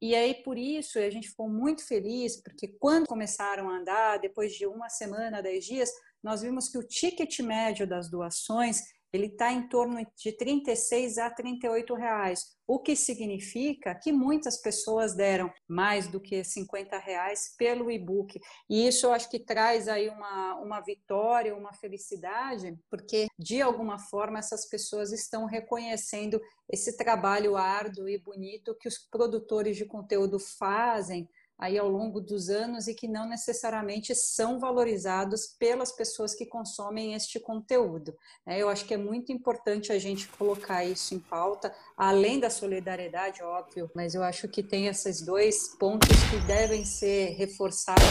E 0.00 0.14
aí, 0.14 0.44
por 0.44 0.56
isso, 0.56 0.96
a 0.96 1.10
gente 1.10 1.28
ficou 1.28 1.48
muito 1.48 1.84
feliz, 1.84 2.40
porque 2.40 2.68
quando 2.78 3.08
começaram 3.08 3.68
a 3.68 3.78
andar, 3.78 4.20
depois 4.20 4.52
de 4.52 4.64
uma 4.64 4.88
semana, 4.88 5.42
dez 5.42 5.64
dias, 5.64 5.90
nós 6.22 6.42
vimos 6.42 6.68
que 6.68 6.78
o 6.78 6.86
ticket 6.86 7.40
médio 7.40 7.84
das 7.84 8.08
doações 8.08 8.80
ele 9.12 9.26
está 9.26 9.52
em 9.52 9.68
torno 9.68 10.04
de 10.16 10.32
36 10.32 11.18
a 11.18 11.30
38 11.30 11.94
reais, 11.94 12.56
o 12.66 12.78
que 12.78 12.96
significa 12.96 13.94
que 13.94 14.10
muitas 14.10 14.60
pessoas 14.60 15.14
deram 15.14 15.52
mais 15.68 16.08
do 16.08 16.18
que 16.18 16.42
50 16.42 16.98
reais 16.98 17.54
pelo 17.58 17.90
e-book. 17.90 18.40
E 18.70 18.86
isso 18.88 19.06
eu 19.06 19.12
acho 19.12 19.28
que 19.28 19.38
traz 19.38 19.88
aí 19.88 20.08
uma, 20.08 20.54
uma 20.56 20.80
vitória, 20.80 21.54
uma 21.54 21.74
felicidade, 21.74 22.74
porque 22.88 23.26
de 23.38 23.60
alguma 23.60 23.98
forma 23.98 24.38
essas 24.38 24.66
pessoas 24.66 25.12
estão 25.12 25.44
reconhecendo 25.44 26.40
esse 26.70 26.96
trabalho 26.96 27.56
árduo 27.56 28.08
e 28.08 28.18
bonito 28.18 28.76
que 28.80 28.88
os 28.88 28.96
produtores 29.10 29.76
de 29.76 29.84
conteúdo 29.84 30.38
fazem 30.38 31.28
aí 31.62 31.78
ao 31.78 31.88
longo 31.88 32.20
dos 32.20 32.48
anos 32.48 32.88
e 32.88 32.94
que 32.94 33.06
não 33.06 33.24
necessariamente 33.28 34.16
são 34.16 34.58
valorizados 34.58 35.46
pelas 35.46 35.92
pessoas 35.92 36.34
que 36.34 36.44
consomem 36.44 37.14
este 37.14 37.38
conteúdo. 37.38 38.18
Né? 38.44 38.60
Eu 38.60 38.68
acho 38.68 38.84
que 38.84 38.94
é 38.94 38.96
muito 38.96 39.30
importante 39.30 39.92
a 39.92 39.98
gente 39.98 40.26
colocar 40.26 40.84
isso 40.84 41.14
em 41.14 41.20
pauta, 41.20 41.72
além 41.96 42.40
da 42.40 42.50
solidariedade, 42.50 43.44
óbvio, 43.44 43.88
mas 43.94 44.12
eu 44.12 44.24
acho 44.24 44.48
que 44.48 44.60
tem 44.60 44.88
esses 44.88 45.22
dois 45.22 45.76
pontos 45.78 46.08
que 46.28 46.44
devem 46.48 46.84
ser 46.84 47.36
reforçados. 47.36 48.02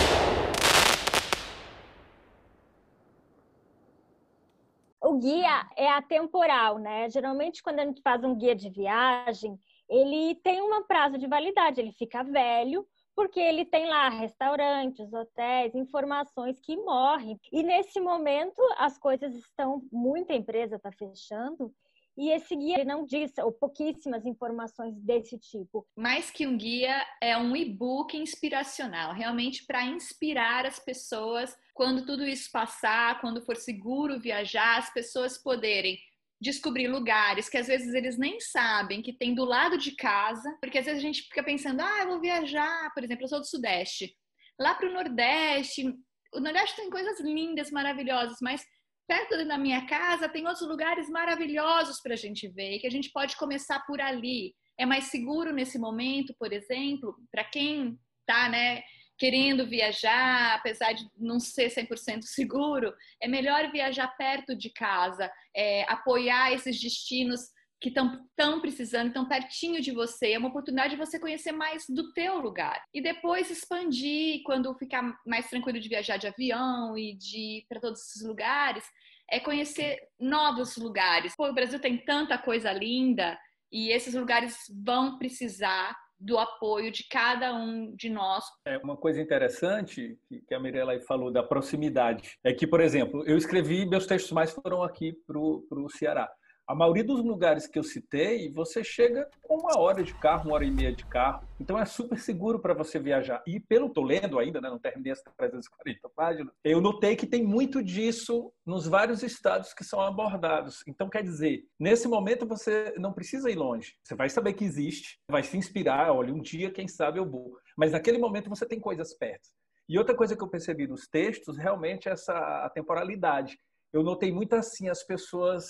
O 5.03 5.17
guia 5.17 5.69
é 5.75 5.89
atemporal, 5.89 6.77
né? 6.77 7.09
Geralmente, 7.09 7.61
quando 7.61 7.79
a 7.79 7.85
gente 7.85 8.01
faz 8.01 8.23
um 8.23 8.33
guia 8.33 8.55
de 8.55 8.69
viagem, 8.69 9.59
ele 9.89 10.35
tem 10.35 10.61
um 10.61 10.83
prazo 10.83 11.17
de 11.17 11.27
validade, 11.27 11.81
ele 11.81 11.91
fica 11.91 12.23
velho, 12.23 12.87
porque 13.15 13.39
ele 13.39 13.65
tem 13.65 13.87
lá 13.87 14.09
restaurantes, 14.09 15.11
hotéis, 15.13 15.75
informações 15.75 16.59
que 16.59 16.75
morrem. 16.75 17.39
E 17.51 17.63
nesse 17.63 17.99
momento 17.99 18.61
as 18.77 18.97
coisas 18.97 19.35
estão, 19.35 19.81
muita 19.91 20.33
empresa 20.33 20.75
está 20.75 20.91
fechando. 20.91 21.73
E 22.17 22.29
esse 22.29 22.55
guia 22.55 22.75
ele 22.75 22.85
não 22.85 23.05
diz 23.05 23.31
ou 23.37 23.51
pouquíssimas 23.51 24.25
informações 24.25 24.95
desse 25.01 25.39
tipo. 25.39 25.87
Mais 25.95 26.29
que 26.29 26.45
um 26.45 26.57
guia, 26.57 27.05
é 27.21 27.37
um 27.37 27.55
e-book 27.55 28.17
inspiracional, 28.17 29.13
realmente 29.13 29.65
para 29.65 29.85
inspirar 29.85 30.65
as 30.65 30.77
pessoas 30.77 31.57
quando 31.73 32.05
tudo 32.05 32.25
isso 32.25 32.51
passar, 32.51 33.21
quando 33.21 33.41
for 33.41 33.55
seguro 33.55 34.19
viajar, 34.19 34.77
as 34.77 34.93
pessoas 34.93 35.37
poderem 35.37 35.97
descobrir 36.41 36.87
lugares 36.87 37.47
que 37.47 37.57
às 37.57 37.67
vezes 37.67 37.93
eles 37.93 38.17
nem 38.17 38.39
sabem 38.39 39.01
que 39.01 39.13
tem 39.13 39.35
do 39.35 39.45
lado 39.45 39.77
de 39.77 39.95
casa, 39.95 40.57
porque 40.59 40.79
às 40.79 40.85
vezes 40.85 40.99
a 40.99 41.05
gente 41.05 41.21
fica 41.21 41.43
pensando, 41.43 41.81
ah, 41.81 41.99
eu 42.01 42.07
vou 42.07 42.19
viajar, 42.19 42.91
por 42.93 43.03
exemplo, 43.03 43.25
eu 43.25 43.27
sou 43.27 43.39
do 43.39 43.47
Sudeste, 43.47 44.11
lá 44.59 44.73
para 44.73 44.89
o 44.89 44.93
Nordeste, 44.93 45.85
o 46.33 46.39
Nordeste 46.39 46.77
tem 46.77 46.89
coisas 46.89 47.19
lindas, 47.19 47.69
maravilhosas, 47.69 48.37
mas 48.41 48.65
perto 49.07 49.45
da 49.45 49.57
minha 49.57 49.85
casa 49.85 50.29
tem 50.29 50.47
outros 50.47 50.67
lugares 50.67 51.09
maravilhosos 51.09 52.01
para 52.01 52.13
a 52.13 52.17
gente 52.17 52.47
ver, 52.47 52.79
que 52.79 52.87
a 52.87 52.91
gente 52.91 53.11
pode 53.11 53.37
começar 53.37 53.79
por 53.85 54.01
ali. 54.01 54.55
É 54.79 54.85
mais 54.85 55.05
seguro 55.05 55.53
nesse 55.53 55.77
momento, 55.77 56.33
por 56.39 56.51
exemplo, 56.51 57.15
para 57.31 57.43
quem 57.43 57.99
está, 58.21 58.49
né, 58.49 58.81
querendo 59.21 59.67
viajar, 59.67 60.55
apesar 60.55 60.93
de 60.93 61.07
não 61.15 61.39
ser 61.39 61.69
100% 61.69 62.23
seguro, 62.25 62.91
é 63.21 63.27
melhor 63.27 63.71
viajar 63.71 64.07
perto 64.17 64.55
de 64.55 64.71
casa, 64.71 65.31
é, 65.55 65.83
apoiar 65.83 66.51
esses 66.51 66.81
destinos 66.81 67.41
que 67.79 67.89
estão 67.89 68.19
tão 68.35 68.59
precisando, 68.59 69.13
tão 69.13 69.27
pertinho 69.27 69.79
de 69.79 69.91
você. 69.91 70.31
É 70.31 70.39
uma 70.39 70.49
oportunidade 70.49 70.95
de 70.95 70.99
você 70.99 71.19
conhecer 71.19 71.51
mais 71.51 71.83
do 71.87 72.11
teu 72.13 72.39
lugar. 72.39 72.83
E 72.91 72.99
depois 72.99 73.51
expandir, 73.51 74.41
quando 74.43 74.73
ficar 74.73 75.15
mais 75.23 75.47
tranquilo 75.47 75.79
de 75.79 75.89
viajar 75.89 76.17
de 76.17 76.25
avião 76.25 76.97
e 76.97 77.15
de 77.15 77.63
para 77.69 77.79
todos 77.79 78.01
esses 78.01 78.23
lugares, 78.23 78.83
é 79.29 79.39
conhecer 79.39 79.99
novos 80.19 80.77
lugares. 80.77 81.35
Pô, 81.35 81.47
o 81.47 81.53
Brasil 81.53 81.79
tem 81.79 81.95
tanta 82.03 82.39
coisa 82.39 82.73
linda 82.73 83.37
e 83.71 83.91
esses 83.91 84.15
lugares 84.15 84.57
vão 84.83 85.19
precisar 85.19 85.95
do 86.21 86.37
apoio 86.37 86.91
de 86.91 87.03
cada 87.09 87.53
um 87.53 87.95
de 87.95 88.09
nós. 88.09 88.45
É 88.65 88.77
uma 88.77 88.95
coisa 88.95 89.19
interessante 89.19 90.17
que 90.47 90.53
a 90.53 90.59
Mirella 90.59 90.99
falou 91.01 91.31
da 91.31 91.41
proximidade 91.41 92.37
é 92.43 92.53
que, 92.53 92.67
por 92.67 92.79
exemplo, 92.79 93.23
eu 93.25 93.35
escrevi 93.37 93.85
meus 93.85 94.05
textos 94.05 94.31
mais 94.31 94.51
foram 94.51 94.83
aqui 94.83 95.13
para 95.25 95.39
o 95.39 95.89
Ceará. 95.89 96.31
A 96.71 96.75
maioria 96.75 97.03
dos 97.03 97.21
lugares 97.21 97.67
que 97.67 97.77
eu 97.77 97.83
citei, 97.83 98.49
você 98.49 98.81
chega 98.81 99.29
com 99.41 99.57
uma 99.57 99.77
hora 99.77 100.01
de 100.01 100.13
carro, 100.13 100.45
uma 100.45 100.53
hora 100.53 100.63
e 100.63 100.71
meia 100.71 100.95
de 100.95 101.05
carro. 101.05 101.45
Então 101.59 101.77
é 101.77 101.83
super 101.83 102.17
seguro 102.17 102.59
para 102.59 102.73
você 102.73 102.97
viajar. 102.97 103.43
E 103.45 103.59
pelo 103.59 103.89
tô 103.89 104.01
lendo 104.01 104.39
ainda, 104.39 104.61
né, 104.61 104.69
não 104.69 104.79
terminei 104.79 105.11
as 105.11 105.21
340 105.21 106.07
páginas, 106.15 106.53
eu 106.63 106.79
notei 106.79 107.17
que 107.17 107.27
tem 107.27 107.43
muito 107.43 107.83
disso 107.83 108.53
nos 108.65 108.87
vários 108.87 109.21
estados 109.21 109.73
que 109.73 109.83
são 109.83 109.99
abordados. 109.99 110.81
Então 110.87 111.09
quer 111.09 111.23
dizer, 111.23 111.65
nesse 111.77 112.07
momento 112.07 112.47
você 112.47 112.93
não 112.97 113.11
precisa 113.11 113.51
ir 113.51 113.55
longe. 113.55 113.97
Você 114.01 114.15
vai 114.15 114.29
saber 114.29 114.53
que 114.53 114.63
existe, 114.63 115.19
vai 115.29 115.43
se 115.43 115.57
inspirar, 115.57 116.13
olha, 116.13 116.33
um 116.33 116.39
dia 116.39 116.71
quem 116.71 116.87
sabe 116.87 117.19
eu 117.19 117.29
vou. 117.29 117.57
Mas 117.75 117.91
naquele 117.91 118.17
momento 118.17 118.49
você 118.49 118.65
tem 118.65 118.79
coisas 118.79 119.13
perto. 119.13 119.49
E 119.89 119.97
outra 119.97 120.15
coisa 120.15 120.37
que 120.37 120.41
eu 120.41 120.47
percebi 120.47 120.87
nos 120.87 121.05
textos, 121.05 121.57
realmente, 121.57 122.07
é 122.07 122.13
essa 122.13 122.71
temporalidade. 122.73 123.59
Eu 123.93 124.03
notei 124.03 124.31
muito 124.31 124.53
assim 124.53 124.87
as 124.87 125.03
pessoas 125.03 125.65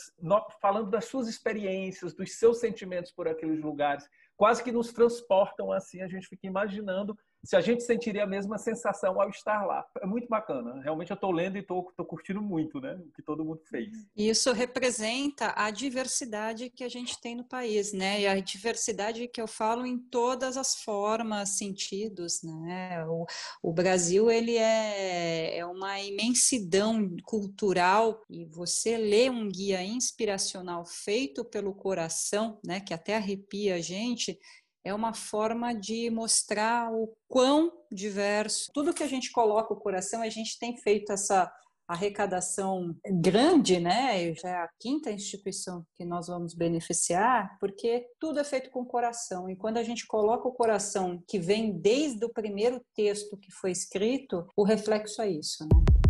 falando 0.61 0.89
das 0.89 1.05
suas 1.05 1.27
experiências, 1.27 2.13
dos 2.13 2.37
seus 2.37 2.59
sentimentos 2.59 3.11
por 3.11 3.27
aqueles 3.27 3.59
lugares, 3.59 4.07
quase 4.37 4.63
que 4.63 4.71
nos 4.71 4.93
transportam 4.93 5.71
assim, 5.71 6.01
a 6.01 6.07
gente 6.07 6.27
fica 6.27 6.45
imaginando 6.45 7.17
se 7.43 7.55
a 7.55 7.61
gente 7.61 7.83
sentiria 7.83 8.23
a 8.23 8.27
mesma 8.27 8.57
sensação 8.57 9.19
ao 9.19 9.29
estar 9.29 9.65
lá. 9.65 9.85
É 10.01 10.05
muito 10.05 10.27
bacana. 10.27 10.81
Realmente 10.81 11.11
eu 11.11 11.15
estou 11.15 11.31
lendo 11.31 11.57
e 11.57 11.61
estou 11.61 11.83
curtindo 12.05 12.41
muito 12.41 12.79
né, 12.79 12.93
o 12.93 13.11
que 13.11 13.21
todo 13.21 13.43
mundo 13.43 13.61
fez. 13.65 13.89
Isso 14.15 14.51
representa 14.51 15.53
a 15.55 15.71
diversidade 15.71 16.69
que 16.69 16.83
a 16.83 16.89
gente 16.89 17.19
tem 17.19 17.35
no 17.35 17.43
país, 17.43 17.93
né? 17.93 18.21
E 18.21 18.27
a 18.27 18.39
diversidade 18.39 19.27
que 19.27 19.41
eu 19.41 19.47
falo 19.47 19.85
em 19.85 19.97
todas 19.97 20.57
as 20.57 20.75
formas, 20.75 21.57
sentidos, 21.57 22.41
né? 22.43 23.03
O, 23.05 23.25
o 23.63 23.73
Brasil, 23.73 24.29
ele 24.29 24.57
é, 24.57 25.57
é 25.57 25.65
uma 25.65 25.99
imensidão 25.99 27.15
cultural 27.23 28.21
e 28.29 28.45
você 28.45 28.97
lê 28.97 29.29
um 29.29 29.49
guia 29.49 29.83
inspiracional 29.83 30.85
feito 30.85 31.43
pelo 31.43 31.73
coração, 31.73 32.59
né? 32.65 32.79
Que 32.79 32.93
até 32.93 33.15
arrepia 33.15 33.75
a 33.75 33.81
gente, 33.81 34.39
é 34.83 34.93
uma 34.93 35.13
forma 35.13 35.73
de 35.73 36.09
mostrar 36.09 36.91
o 36.91 37.13
quão 37.27 37.71
diverso. 37.91 38.71
Tudo 38.73 38.93
que 38.93 39.03
a 39.03 39.07
gente 39.07 39.31
coloca 39.31 39.73
o 39.73 39.79
coração, 39.79 40.21
a 40.21 40.29
gente 40.29 40.57
tem 40.59 40.77
feito 40.77 41.11
essa 41.11 41.51
arrecadação 41.87 42.95
grande, 43.05 43.79
né? 43.79 44.33
Já 44.35 44.49
é 44.49 44.55
a 44.55 44.69
quinta 44.79 45.11
instituição 45.11 45.85
que 45.97 46.05
nós 46.05 46.27
vamos 46.27 46.53
beneficiar, 46.53 47.57
porque 47.59 48.07
tudo 48.19 48.39
é 48.39 48.43
feito 48.43 48.69
com 48.71 48.81
o 48.81 48.85
coração. 48.85 49.49
E 49.49 49.55
quando 49.55 49.77
a 49.77 49.83
gente 49.83 50.07
coloca 50.07 50.47
o 50.47 50.53
coração, 50.53 51.21
que 51.27 51.37
vem 51.37 51.77
desde 51.77 52.23
o 52.25 52.29
primeiro 52.29 52.81
texto 52.95 53.37
que 53.37 53.51
foi 53.51 53.71
escrito, 53.71 54.47
o 54.55 54.63
reflexo 54.63 55.21
é 55.21 55.29
isso, 55.29 55.63
né? 55.63 56.00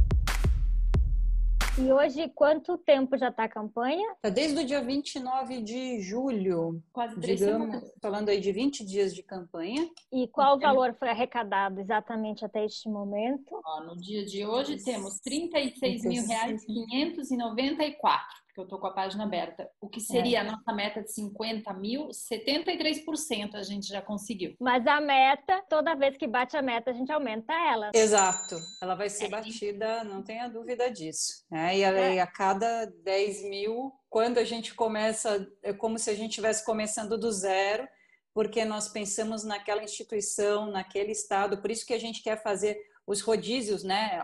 E 1.80 1.92
hoje, 1.92 2.28
quanto 2.36 2.78
tempo 2.78 3.18
já 3.18 3.30
está 3.30 3.46
a 3.46 3.50
campanha? 3.50 4.06
Tá 4.22 4.28
desde 4.28 4.60
o 4.60 4.66
dia 4.66 4.82
29 4.82 5.62
de 5.62 6.02
julho. 6.02 6.84
Quase 6.92 7.18
três 7.20 7.40
digamos, 7.40 7.68
semanas. 7.68 7.94
Falando 8.02 8.28
aí 8.28 8.42
de 8.42 8.52
20 8.52 8.86
dias 8.86 9.16
de 9.16 9.24
campanha. 9.24 9.90
E 10.12 10.28
qual 10.28 10.58
o 10.58 10.60
valor 10.60 10.94
foi 11.00 11.08
arrecadado 11.10 11.80
exatamente 11.80 12.44
até 12.44 12.66
este 12.66 12.90
momento? 12.90 13.62
Ó, 13.64 13.86
no 13.86 13.96
dia 13.96 14.26
de 14.26 14.46
hoje 14.46 14.84
temos 14.84 15.22
R$ 15.26 15.50
36.594 15.50 18.41
porque 18.52 18.60
eu 18.60 18.64
estou 18.66 18.80
com 18.80 18.88
a 18.88 18.94
página 18.94 19.24
aberta. 19.24 19.70
O 19.80 19.88
que 19.88 20.02
seria 20.02 20.40
é. 20.40 20.42
a 20.42 20.44
nossa 20.44 20.74
meta 20.74 21.02
de 21.02 21.12
50 21.12 21.74
mil, 21.74 22.10
73% 22.10 23.56
a 23.56 23.64
gente 23.64 23.88
já 23.88 24.02
conseguiu. 24.02 24.56
Mas 24.60 24.86
a 24.86 25.00
meta, 25.00 25.64
toda 25.70 25.96
vez 25.96 26.18
que 26.18 26.28
bate 26.28 26.58
a 26.58 26.62
meta, 26.62 26.92
a 26.92 26.94
gente 26.94 27.12
aumenta 27.12 27.54
ela. 27.54 27.92
Exato. 27.94 28.56
Ela 28.82 28.96
vai 28.96 29.10
ser 29.10 29.26
é. 29.26 29.30
batida, 29.30 30.04
não 30.04 30.22
tenha 30.22 30.50
dúvida 30.50 30.92
disso. 30.92 31.46
É, 31.52 31.78
e 31.78 31.86
a, 31.86 31.90
é. 31.92 32.20
a 32.20 32.28
cada 32.28 32.86
10 33.04 33.44
mil, 33.46 33.92
quando 34.10 34.38
a 34.38 34.44
gente 34.44 34.74
começa, 34.74 35.48
é 35.64 35.72
como 35.72 35.98
se 35.98 36.10
a 36.10 36.14
gente 36.14 36.32
estivesse 36.32 36.66
começando 36.66 37.18
do 37.18 37.32
zero, 37.32 37.88
porque 38.34 38.66
nós 38.66 38.90
pensamos 38.90 39.44
naquela 39.44 39.84
instituição, 39.84 40.70
naquele 40.70 41.12
estado, 41.12 41.62
por 41.62 41.72
isso 41.72 41.86
que 41.86 41.94
a 41.94 42.00
gente 42.00 42.22
quer 42.22 42.42
fazer 42.42 42.78
os 43.12 43.22
rodízios, 43.22 43.84
né? 43.84 44.22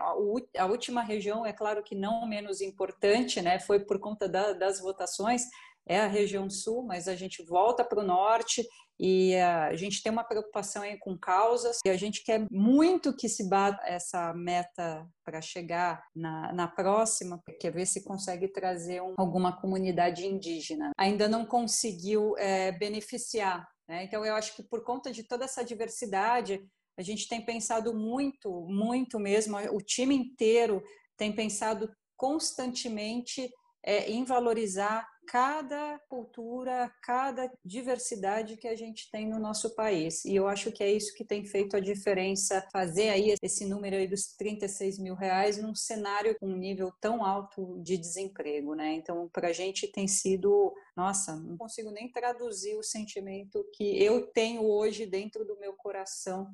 A 0.56 0.66
última 0.66 1.02
região, 1.02 1.44
é 1.44 1.52
claro 1.52 1.82
que 1.82 1.94
não 1.94 2.26
menos 2.26 2.60
importante, 2.60 3.42
né? 3.42 3.60
Foi 3.60 3.80
por 3.80 4.00
conta 4.00 4.28
da, 4.28 4.54
das 4.54 4.80
votações, 4.80 5.42
é 5.86 6.00
a 6.00 6.06
região 6.06 6.48
sul, 6.48 6.82
mas 6.82 7.06
a 7.06 7.14
gente 7.14 7.42
volta 7.44 7.84
para 7.84 8.00
o 8.00 8.06
norte 8.06 8.66
e 9.00 9.34
a 9.36 9.76
gente 9.76 10.02
tem 10.02 10.10
uma 10.10 10.24
preocupação 10.24 10.82
aí 10.82 10.98
com 10.98 11.16
causas 11.16 11.78
e 11.84 11.90
a 11.90 11.96
gente 11.96 12.24
quer 12.24 12.46
muito 12.50 13.14
que 13.14 13.28
se 13.28 13.48
bata 13.48 13.80
essa 13.86 14.34
meta 14.34 15.06
para 15.24 15.40
chegar 15.40 16.02
na, 16.14 16.52
na 16.52 16.66
próxima, 16.66 17.40
quer 17.60 17.70
ver 17.70 17.86
se 17.86 18.02
consegue 18.04 18.48
trazer 18.48 19.00
um, 19.00 19.14
alguma 19.16 19.52
comunidade 19.60 20.26
indígena. 20.26 20.90
Ainda 20.98 21.28
não 21.28 21.46
conseguiu 21.46 22.36
é, 22.38 22.72
beneficiar. 22.72 23.68
Né? 23.88 24.04
Então, 24.04 24.24
eu 24.24 24.34
acho 24.34 24.54
que 24.54 24.62
por 24.62 24.84
conta 24.84 25.10
de 25.10 25.22
toda 25.22 25.44
essa 25.44 25.64
diversidade, 25.64 26.62
a 26.98 27.02
gente 27.02 27.28
tem 27.28 27.40
pensado 27.40 27.94
muito, 27.94 28.50
muito 28.66 29.20
mesmo, 29.20 29.56
o 29.72 29.80
time 29.80 30.16
inteiro 30.16 30.82
tem 31.16 31.32
pensado 31.32 31.88
constantemente 32.16 33.48
é, 33.84 34.10
em 34.10 34.24
valorizar 34.24 35.08
cada 35.28 35.98
cultura, 36.08 36.90
cada 37.02 37.50
diversidade 37.62 38.56
que 38.56 38.66
a 38.66 38.74
gente 38.74 39.10
tem 39.10 39.28
no 39.28 39.38
nosso 39.38 39.74
país. 39.74 40.24
E 40.24 40.34
eu 40.34 40.48
acho 40.48 40.72
que 40.72 40.82
é 40.82 40.90
isso 40.90 41.14
que 41.14 41.24
tem 41.24 41.44
feito 41.44 41.76
a 41.76 41.80
diferença, 41.80 42.66
fazer 42.72 43.10
aí 43.10 43.34
esse 43.42 43.66
número 43.66 43.96
aí 43.96 44.06
dos 44.08 44.34
36 44.36 44.98
mil 44.98 45.14
reais 45.14 45.58
num 45.58 45.74
cenário 45.74 46.36
com 46.40 46.48
um 46.48 46.56
nível 46.56 46.90
tão 46.98 47.22
alto 47.22 47.78
de 47.82 47.98
desemprego, 47.98 48.74
né? 48.74 48.94
Então, 48.94 49.28
para 49.30 49.48
a 49.48 49.52
gente 49.52 49.86
tem 49.86 50.08
sido, 50.08 50.74
nossa, 50.96 51.36
não 51.36 51.58
consigo 51.58 51.90
nem 51.90 52.10
traduzir 52.10 52.76
o 52.76 52.82
sentimento 52.82 53.64
que 53.74 54.02
eu 54.02 54.26
tenho 54.28 54.64
hoje 54.64 55.04
dentro 55.04 55.44
do 55.44 55.58
meu 55.58 55.74
coração 55.74 56.48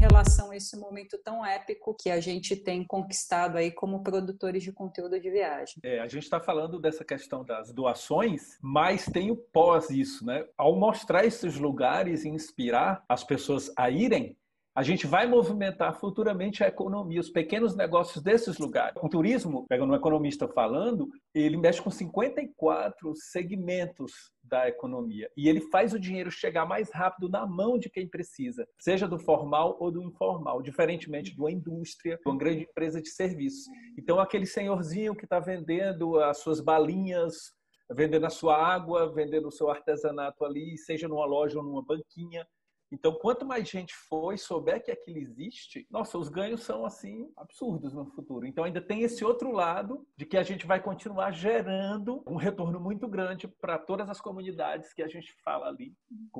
relação 0.00 0.50
a 0.50 0.56
esse 0.56 0.78
momento 0.78 1.18
tão 1.18 1.44
épico 1.44 1.94
que 1.94 2.08
a 2.08 2.18
gente 2.18 2.56
tem 2.56 2.82
conquistado 2.84 3.58
aí 3.58 3.70
como 3.70 4.02
produtores 4.02 4.62
de 4.62 4.72
conteúdo 4.72 5.20
de 5.20 5.30
viagem. 5.30 5.74
É, 5.82 6.00
a 6.00 6.08
gente 6.08 6.22
está 6.22 6.40
falando 6.40 6.80
dessa 6.80 7.04
questão 7.04 7.44
das 7.44 7.70
doações, 7.70 8.58
mas 8.62 9.04
tem 9.04 9.30
o 9.30 9.36
pós 9.36 9.90
isso, 9.90 10.24
né? 10.24 10.46
Ao 10.56 10.74
mostrar 10.74 11.26
esses 11.26 11.58
lugares 11.58 12.24
e 12.24 12.30
inspirar 12.30 13.04
as 13.06 13.22
pessoas 13.22 13.70
a 13.76 13.90
irem, 13.90 14.34
a 14.74 14.82
gente 14.82 15.06
vai 15.06 15.26
movimentar 15.26 15.98
futuramente 15.98 16.62
a 16.62 16.68
economia, 16.68 17.20
os 17.20 17.30
pequenos 17.30 17.74
negócios 17.74 18.22
desses 18.22 18.58
lugares. 18.58 18.94
O 19.02 19.08
turismo, 19.08 19.66
pegando 19.68 19.92
um 19.92 19.96
economista 19.96 20.46
falando, 20.46 21.08
ele 21.34 21.56
mexe 21.56 21.82
com 21.82 21.90
54 21.90 23.12
segmentos 23.16 24.12
da 24.42 24.68
economia 24.68 25.28
e 25.36 25.48
ele 25.48 25.60
faz 25.60 25.92
o 25.92 25.98
dinheiro 25.98 26.30
chegar 26.30 26.66
mais 26.66 26.90
rápido 26.90 27.28
na 27.28 27.46
mão 27.46 27.78
de 27.78 27.90
quem 27.90 28.08
precisa, 28.08 28.66
seja 28.78 29.08
do 29.08 29.18
formal 29.18 29.76
ou 29.80 29.90
do 29.90 30.02
informal, 30.02 30.62
diferentemente 30.62 31.34
de 31.34 31.40
uma 31.40 31.50
indústria, 31.50 32.16
de 32.16 32.28
uma 32.28 32.38
grande 32.38 32.62
empresa 32.62 33.02
de 33.02 33.08
serviços. 33.10 33.64
Então, 33.98 34.20
aquele 34.20 34.46
senhorzinho 34.46 35.16
que 35.16 35.24
está 35.24 35.40
vendendo 35.40 36.18
as 36.20 36.38
suas 36.38 36.60
balinhas, 36.60 37.52
vendendo 37.90 38.26
a 38.26 38.30
sua 38.30 38.56
água, 38.56 39.12
vendendo 39.12 39.48
o 39.48 39.52
seu 39.52 39.68
artesanato 39.68 40.44
ali, 40.44 40.78
seja 40.78 41.08
numa 41.08 41.26
loja 41.26 41.58
ou 41.58 41.64
numa 41.64 41.84
banquinha, 41.84 42.46
então, 42.92 43.12
quanto 43.12 43.46
mais 43.46 43.68
gente 43.68 43.94
for 43.94 44.32
e 44.32 44.38
souber 44.38 44.82
que 44.82 44.90
aquilo 44.90 45.18
existe, 45.18 45.86
nossa, 45.90 46.18
os 46.18 46.28
ganhos 46.28 46.62
são 46.62 46.84
assim 46.84 47.30
absurdos 47.36 47.94
no 47.94 48.04
futuro. 48.06 48.44
Então, 48.46 48.64
ainda 48.64 48.80
tem 48.80 49.02
esse 49.02 49.24
outro 49.24 49.52
lado 49.52 50.04
de 50.16 50.26
que 50.26 50.36
a 50.36 50.42
gente 50.42 50.66
vai 50.66 50.80
continuar 50.80 51.30
gerando 51.30 52.20
um 52.26 52.34
retorno 52.36 52.80
muito 52.80 53.06
grande 53.06 53.46
para 53.46 53.78
todas 53.78 54.10
as 54.10 54.20
comunidades 54.20 54.92
que 54.92 55.02
a 55.02 55.08
gente 55.08 55.32
fala 55.44 55.68
ali, 55.68 55.94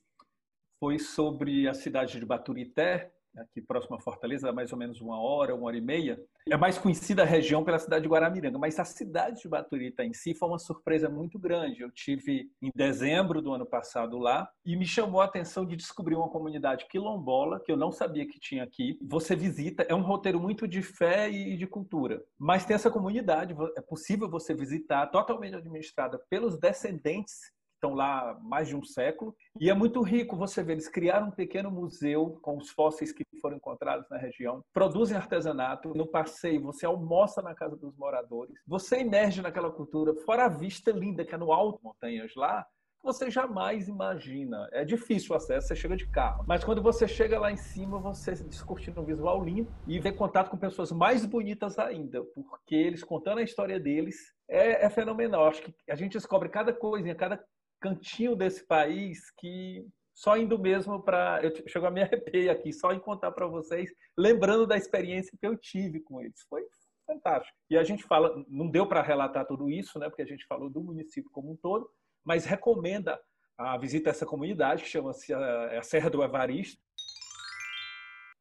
foi 0.79 0.99
sobre 0.99 1.67
a 1.67 1.73
cidade 1.73 2.19
de 2.19 2.25
Baturité, 2.25 3.11
aqui 3.37 3.61
próximo 3.61 3.95
a 3.95 3.99
Fortaleza, 3.99 4.51
mais 4.51 4.71
ou 4.71 4.77
menos 4.77 5.01
uma 5.01 5.19
hora, 5.19 5.55
uma 5.55 5.65
hora 5.65 5.77
e 5.77 5.81
meia. 5.81 6.23
É 6.49 6.57
mais 6.57 6.77
conhecida 6.77 7.23
a 7.23 7.25
região 7.25 7.63
pela 7.63 7.79
cidade 7.79 8.03
de 8.03 8.09
Guaramiranga, 8.09 8.59
mas 8.59 8.77
a 8.77 8.83
cidade 8.83 9.41
de 9.41 9.47
Baturita 9.47 10.03
em 10.03 10.13
si 10.13 10.35
foi 10.35 10.49
uma 10.49 10.59
surpresa 10.59 11.09
muito 11.09 11.39
grande. 11.39 11.81
Eu 11.81 11.89
tive 11.89 12.51
em 12.61 12.69
dezembro 12.75 13.41
do 13.41 13.53
ano 13.53 13.65
passado 13.65 14.19
lá 14.19 14.49
e 14.65 14.75
me 14.75 14.85
chamou 14.85 15.21
a 15.21 15.25
atenção 15.25 15.65
de 15.65 15.77
descobrir 15.77 16.15
uma 16.15 16.29
comunidade 16.29 16.85
quilombola 16.89 17.61
que 17.61 17.71
eu 17.71 17.77
não 17.77 17.93
sabia 17.93 18.27
que 18.27 18.41
tinha 18.41 18.63
aqui. 18.63 18.99
Você 19.01 19.37
visita, 19.37 19.83
é 19.87 19.95
um 19.95 20.01
roteiro 20.01 20.37
muito 20.37 20.67
de 20.67 20.81
fé 20.81 21.29
e 21.31 21.55
de 21.55 21.65
cultura, 21.65 22.21
mas 22.37 22.65
tem 22.65 22.75
essa 22.75 22.91
comunidade, 22.91 23.55
é 23.77 23.81
possível 23.81 24.29
você 24.29 24.53
visitar, 24.53 25.07
totalmente 25.07 25.55
administrada 25.55 26.19
pelos 26.29 26.59
descendentes 26.59 27.53
estão 27.83 27.93
lá 27.93 28.39
mais 28.41 28.69
de 28.69 28.75
um 28.75 28.83
século. 28.83 29.35
E 29.59 29.69
é 29.69 29.73
muito 29.73 30.01
rico 30.01 30.37
você 30.37 30.63
ver, 30.63 30.73
eles 30.73 30.87
criaram 30.87 31.27
um 31.27 31.31
pequeno 31.31 31.69
museu 31.69 32.39
com 32.41 32.57
os 32.57 32.69
fósseis 32.69 33.11
que 33.11 33.25
foram 33.41 33.57
encontrados 33.57 34.09
na 34.09 34.17
região, 34.17 34.63
produzem 34.73 35.17
artesanato, 35.17 35.93
no 35.93 36.07
passeio 36.07 36.61
você 36.61 36.85
almoça 36.85 37.41
na 37.41 37.53
casa 37.53 37.75
dos 37.75 37.93
moradores, 37.97 38.55
você 38.65 38.99
emerge 38.99 39.41
naquela 39.41 39.69
cultura, 39.69 40.15
fora 40.25 40.45
a 40.45 40.49
vista 40.49 40.91
linda 40.91 41.25
que 41.25 41.35
é 41.35 41.37
no 41.37 41.51
alto 41.51 41.83
montanhas 41.83 42.33
lá, 42.35 42.65
você 43.03 43.29
jamais 43.29 43.89
imagina. 43.89 44.69
É 44.71 44.85
difícil 44.85 45.33
o 45.33 45.35
acesso, 45.35 45.67
você 45.67 45.75
chega 45.75 45.97
de 45.97 46.07
carro. 46.07 46.45
Mas 46.47 46.63
quando 46.63 46.81
você 46.81 47.05
chega 47.05 47.37
lá 47.37 47.51
em 47.51 47.57
cima, 47.57 47.99
você 47.99 48.31
descortina 48.31 49.01
um 49.01 49.03
visual 49.03 49.43
lindo 49.43 49.69
e 49.85 49.99
vê 49.99 50.09
contato 50.13 50.49
com 50.49 50.55
pessoas 50.55 50.89
mais 50.89 51.25
bonitas 51.25 51.77
ainda, 51.77 52.23
porque 52.33 52.75
eles 52.75 53.03
contando 53.03 53.39
a 53.39 53.43
história 53.43 53.77
deles 53.77 54.33
é, 54.47 54.85
é 54.85 54.89
fenomenal. 54.89 55.47
Acho 55.47 55.63
que 55.63 55.75
a 55.89 55.95
gente 55.95 56.13
descobre 56.13 56.47
cada 56.47 56.71
coisinha, 56.71 57.13
cada 57.13 57.43
cantinho 57.83 58.33
desse 58.33 58.65
país 58.65 59.29
que 59.37 59.85
só 60.13 60.37
indo 60.37 60.57
mesmo 60.57 61.03
para. 61.03 61.41
Eu 61.43 61.51
chego 61.67 61.85
a 61.85 61.91
me 61.91 62.01
arrepiar 62.03 62.55
aqui, 62.55 62.71
só 62.71 62.93
em 62.93 62.99
contar 62.99 63.31
para 63.31 63.45
vocês, 63.45 63.91
lembrando 64.17 64.65
da 64.65 64.77
experiência 64.77 65.37
que 65.37 65.45
eu 65.45 65.57
tive 65.57 65.99
com 65.99 66.21
eles. 66.21 66.41
Foi 66.47 66.63
fantástico. 67.05 67.57
E 67.69 67.77
a 67.77 67.83
gente 67.83 68.03
fala, 68.03 68.33
não 68.47 68.69
deu 68.69 68.87
para 68.87 69.01
relatar 69.01 69.45
tudo 69.45 69.69
isso, 69.69 69.99
né, 69.99 70.07
porque 70.07 70.21
a 70.21 70.27
gente 70.27 70.45
falou 70.45 70.69
do 70.69 70.81
município 70.81 71.29
como 71.31 71.51
um 71.51 71.57
todo, 71.57 71.89
mas 72.23 72.45
recomenda 72.45 73.19
a 73.57 73.77
visita 73.77 74.09
a 74.09 74.11
essa 74.11 74.25
comunidade, 74.25 74.83
que 74.83 74.89
chama-se 74.89 75.33
a, 75.33 75.39
é 75.71 75.81
Serra 75.81 76.09
do 76.09 76.23
Evaristo. 76.23 76.81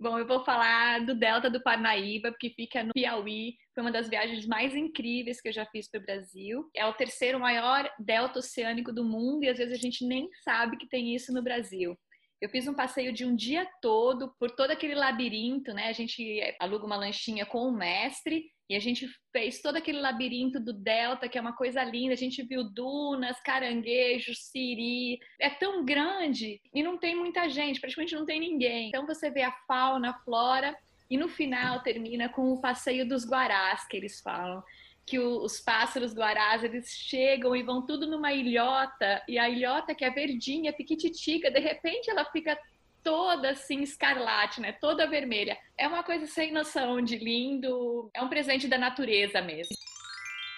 Bom, 0.02 0.18
eu 0.18 0.26
vou 0.26 0.44
falar 0.44 1.06
do 1.06 1.14
Delta 1.14 1.48
do 1.48 1.62
Parnaíba, 1.62 2.32
porque 2.32 2.50
fica 2.50 2.82
no 2.82 2.92
Piauí. 2.92 3.54
Foi 3.72 3.84
uma 3.84 3.92
das 3.92 4.08
viagens 4.08 4.44
mais 4.48 4.74
incríveis 4.74 5.40
que 5.40 5.46
eu 5.46 5.52
já 5.52 5.64
fiz 5.64 5.88
para 5.88 6.00
o 6.00 6.02
Brasil. 6.02 6.68
É 6.74 6.84
o 6.84 6.92
terceiro 6.92 7.38
maior 7.38 7.88
delta 8.00 8.40
oceânico 8.40 8.92
do 8.92 9.04
mundo 9.04 9.44
e 9.44 9.48
às 9.48 9.58
vezes 9.58 9.72
a 9.72 9.80
gente 9.80 10.04
nem 10.04 10.28
sabe 10.42 10.76
que 10.76 10.88
tem 10.88 11.14
isso 11.14 11.32
no 11.32 11.40
Brasil. 11.40 11.96
Eu 12.40 12.48
fiz 12.48 12.66
um 12.66 12.74
passeio 12.74 13.12
de 13.12 13.24
um 13.24 13.36
dia 13.36 13.64
todo 13.80 14.34
por 14.40 14.50
todo 14.50 14.72
aquele 14.72 14.96
labirinto, 14.96 15.72
né? 15.72 15.86
A 15.86 15.92
gente 15.92 16.40
aluga 16.58 16.84
uma 16.84 16.96
lanchinha 16.96 17.46
com 17.46 17.68
o 17.68 17.72
mestre 17.72 18.46
e 18.68 18.77
a 18.77 18.81
gente 18.81 19.09
fez 19.31 19.61
todo 19.61 19.77
aquele 19.77 20.01
labirinto 20.01 20.59
do 20.59 20.72
Delta, 20.72 21.29
que 21.29 21.37
é 21.37 21.40
uma 21.40 21.55
coisa 21.55 21.83
linda. 21.83 22.14
A 22.14 22.16
gente 22.16 22.42
viu 22.42 22.64
dunas, 22.64 23.40
caranguejos, 23.40 24.38
siri. 24.38 25.18
É 25.38 25.51
tão 25.51 25.85
grande 25.85 26.61
e 26.72 26.83
não 26.83 26.96
tem 26.96 27.14
muita 27.14 27.48
gente, 27.48 27.81
praticamente 27.81 28.14
não 28.14 28.25
tem 28.25 28.40
ninguém. 28.40 28.88
Então 28.88 29.07
você 29.07 29.31
vê 29.31 29.42
a 29.42 29.53
fauna, 29.66 30.11
a 30.11 30.18
flora. 30.20 30.77
E 31.11 31.18
no 31.18 31.29
final 31.29 31.83
termina 31.83 32.29
com 32.31 32.51
o 32.53 32.61
passeio 32.61 33.07
dos 33.07 33.27
guarás, 33.29 33.87
que 33.87 33.96
eles 33.96 34.20
falam. 34.20 34.62
Que 35.05 35.18
os 35.18 35.61
pássaros 35.61 36.14
guarás, 36.14 36.64
eles 36.64 36.88
chegam 36.88 37.55
e 37.55 37.62
vão 37.62 37.85
tudo 37.85 38.07
numa 38.07 38.33
ilhota. 38.33 39.22
E 39.29 39.38
a 39.38 39.51
ilhota, 39.51 39.94
que 39.94 40.05
é 40.05 40.11
verdinha, 40.11 40.72
piquititica, 40.72 41.51
de 41.51 41.61
repente 41.61 42.09
ela 42.09 42.25
fica 42.25 42.59
toda 43.02 43.50
assim 43.50 43.82
escarlate, 43.82 44.60
né? 44.60 44.72
Toda 44.72 45.08
vermelha. 45.08 45.58
É 45.76 45.86
uma 45.86 46.02
coisa 46.02 46.26
sem 46.26 46.52
noção 46.52 47.00
de 47.02 47.16
lindo. 47.16 48.10
É 48.14 48.22
um 48.22 48.28
presente 48.28 48.68
da 48.68 48.78
natureza 48.78 49.40
mesmo. 49.40 49.74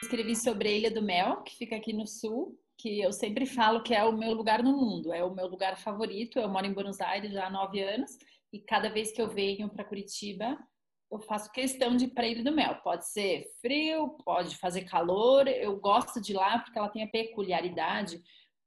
Escrevi 0.02 0.36
sobre 0.36 0.68
a 0.68 0.72
Ilha 0.72 0.90
do 0.90 1.02
Mel, 1.02 1.42
que 1.42 1.56
fica 1.56 1.76
aqui 1.76 1.92
no 1.92 2.06
sul, 2.06 2.58
que 2.78 3.00
eu 3.00 3.12
sempre 3.12 3.46
falo 3.46 3.82
que 3.82 3.94
é 3.94 4.04
o 4.04 4.12
meu 4.12 4.32
lugar 4.34 4.62
no 4.62 4.76
mundo, 4.76 5.12
é 5.12 5.24
o 5.24 5.34
meu 5.34 5.46
lugar 5.46 5.76
favorito. 5.78 6.38
Eu 6.38 6.48
moro 6.48 6.66
em 6.66 6.74
Buenos 6.74 7.00
Aires 7.00 7.32
já 7.32 7.46
há 7.46 7.50
nove 7.50 7.82
anos 7.82 8.18
e 8.52 8.60
cada 8.60 8.88
vez 8.88 9.10
que 9.10 9.20
eu 9.20 9.28
venho 9.28 9.68
para 9.68 9.84
Curitiba, 9.84 10.58
eu 11.10 11.20
faço 11.20 11.50
questão 11.52 11.96
de 11.96 12.04
ir 12.04 12.10
para 12.10 12.24
a 12.24 12.28
Ilha 12.28 12.44
do 12.44 12.52
Mel. 12.52 12.76
Pode 12.76 13.08
ser 13.08 13.46
frio, 13.60 14.10
pode 14.24 14.56
fazer 14.56 14.82
calor. 14.82 15.48
Eu 15.48 15.76
gosto 15.78 16.20
de 16.20 16.32
lá 16.32 16.58
porque 16.58 16.78
ela 16.78 16.88
tem 16.88 17.02
a 17.02 17.08
peculiaridade 17.08 18.20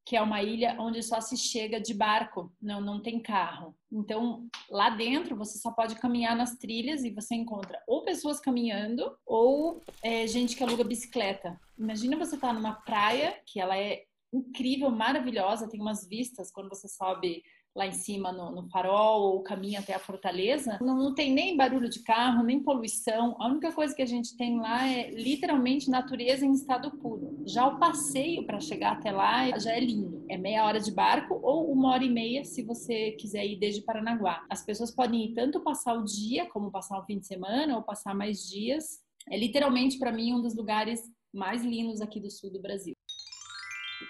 que 0.08 0.16
é 0.16 0.22
uma 0.22 0.42
ilha 0.42 0.74
onde 0.80 1.04
só 1.04 1.20
se 1.20 1.36
chega 1.36 1.82
de 1.82 1.94
barco, 1.94 2.50
não, 2.62 2.80
não 2.80 3.02
tem 3.02 3.20
carro. 3.20 3.76
Então, 3.92 4.48
lá 4.70 4.90
dentro 4.90 5.36
você 5.36 5.58
só 5.58 5.70
pode 5.70 5.96
caminhar 5.96 6.34
nas 6.34 6.56
trilhas 6.56 7.04
e 7.04 7.12
você 7.12 7.36
encontra 7.36 7.84
ou 7.86 8.06
pessoas 8.06 8.40
caminhando 8.40 9.14
ou 9.26 9.82
é, 10.02 10.26
gente 10.26 10.56
que 10.56 10.64
aluga 10.64 10.86
bicicleta. 10.86 11.60
Imagina 11.78 12.16
você 12.16 12.36
estar 12.36 12.48
tá 12.48 12.54
numa 12.54 12.76
praia 12.76 13.38
que 13.46 13.60
ela 13.60 13.78
é 13.78 14.06
incrível, 14.32 14.90
maravilhosa, 14.90 15.68
tem 15.68 15.82
umas 15.82 16.08
vistas 16.08 16.50
quando 16.52 16.70
você 16.70 16.88
sobe 16.88 17.44
lá 17.78 17.86
em 17.86 17.92
cima 17.92 18.32
no, 18.32 18.52
no 18.52 18.68
farol 18.70 19.22
ou 19.22 19.44
caminho 19.44 19.80
até 19.80 19.94
a 19.94 20.00
fortaleza, 20.00 20.80
não, 20.82 20.98
não, 20.98 21.14
tem 21.14 21.32
nem 21.32 21.56
barulho 21.56 21.88
de 21.88 22.00
carro, 22.00 22.44
nem 22.44 22.62
poluição. 22.64 23.36
A 23.40 23.48
única 23.48 23.72
coisa 23.72 23.96
que 23.96 24.02
a 24.02 24.06
gente 24.06 24.36
tem 24.36 24.60
lá 24.60 24.88
é 24.88 25.12
literalmente 25.12 25.88
natureza 25.88 26.44
em 26.44 26.54
estado 26.54 26.90
puro. 26.98 27.44
Já 27.46 27.68
o 27.68 27.78
passeio 27.78 28.44
para 28.48 28.60
chegar 28.60 28.94
até 28.94 29.12
lá 29.12 29.58
já 29.60 29.74
é 29.74 29.80
lindo. 29.80 30.26
É 30.28 30.38
meia 30.38 30.66
hora 30.66 30.80
de 30.80 30.92
barco 30.92 31.40
ou 31.44 31.72
uma 31.72 31.92
hora 31.92 32.04
e 32.04 32.10
meia 32.10 32.44
se 32.44 32.64
você 32.64 33.12
quiser 33.12 33.46
ir 33.46 33.58
desde 33.58 33.84
Paranaguá. 33.84 34.44
As 34.50 34.66
pessoas 34.66 34.90
podem 34.90 35.26
ir 35.26 35.34
tanto 35.36 35.62
passar 35.62 35.94
o 35.94 36.04
dia, 36.04 36.48
como 36.50 36.72
passar 36.72 37.00
o 37.00 37.06
fim 37.06 37.20
de 37.20 37.28
semana, 37.28 37.76
ou 37.76 37.84
passar 37.84 38.16
mais 38.16 38.40
dias. 38.50 39.00
É 39.30 39.38
literalmente 39.38 40.00
para 40.00 40.12
mim 40.12 40.34
um 40.34 40.42
dos 40.42 40.56
lugares 40.56 41.02
mais 41.32 41.64
lindos 41.64 42.02
aqui 42.02 42.20
do 42.20 42.32
sul 42.32 42.52
do 42.52 42.60
Brasil. 42.60 42.96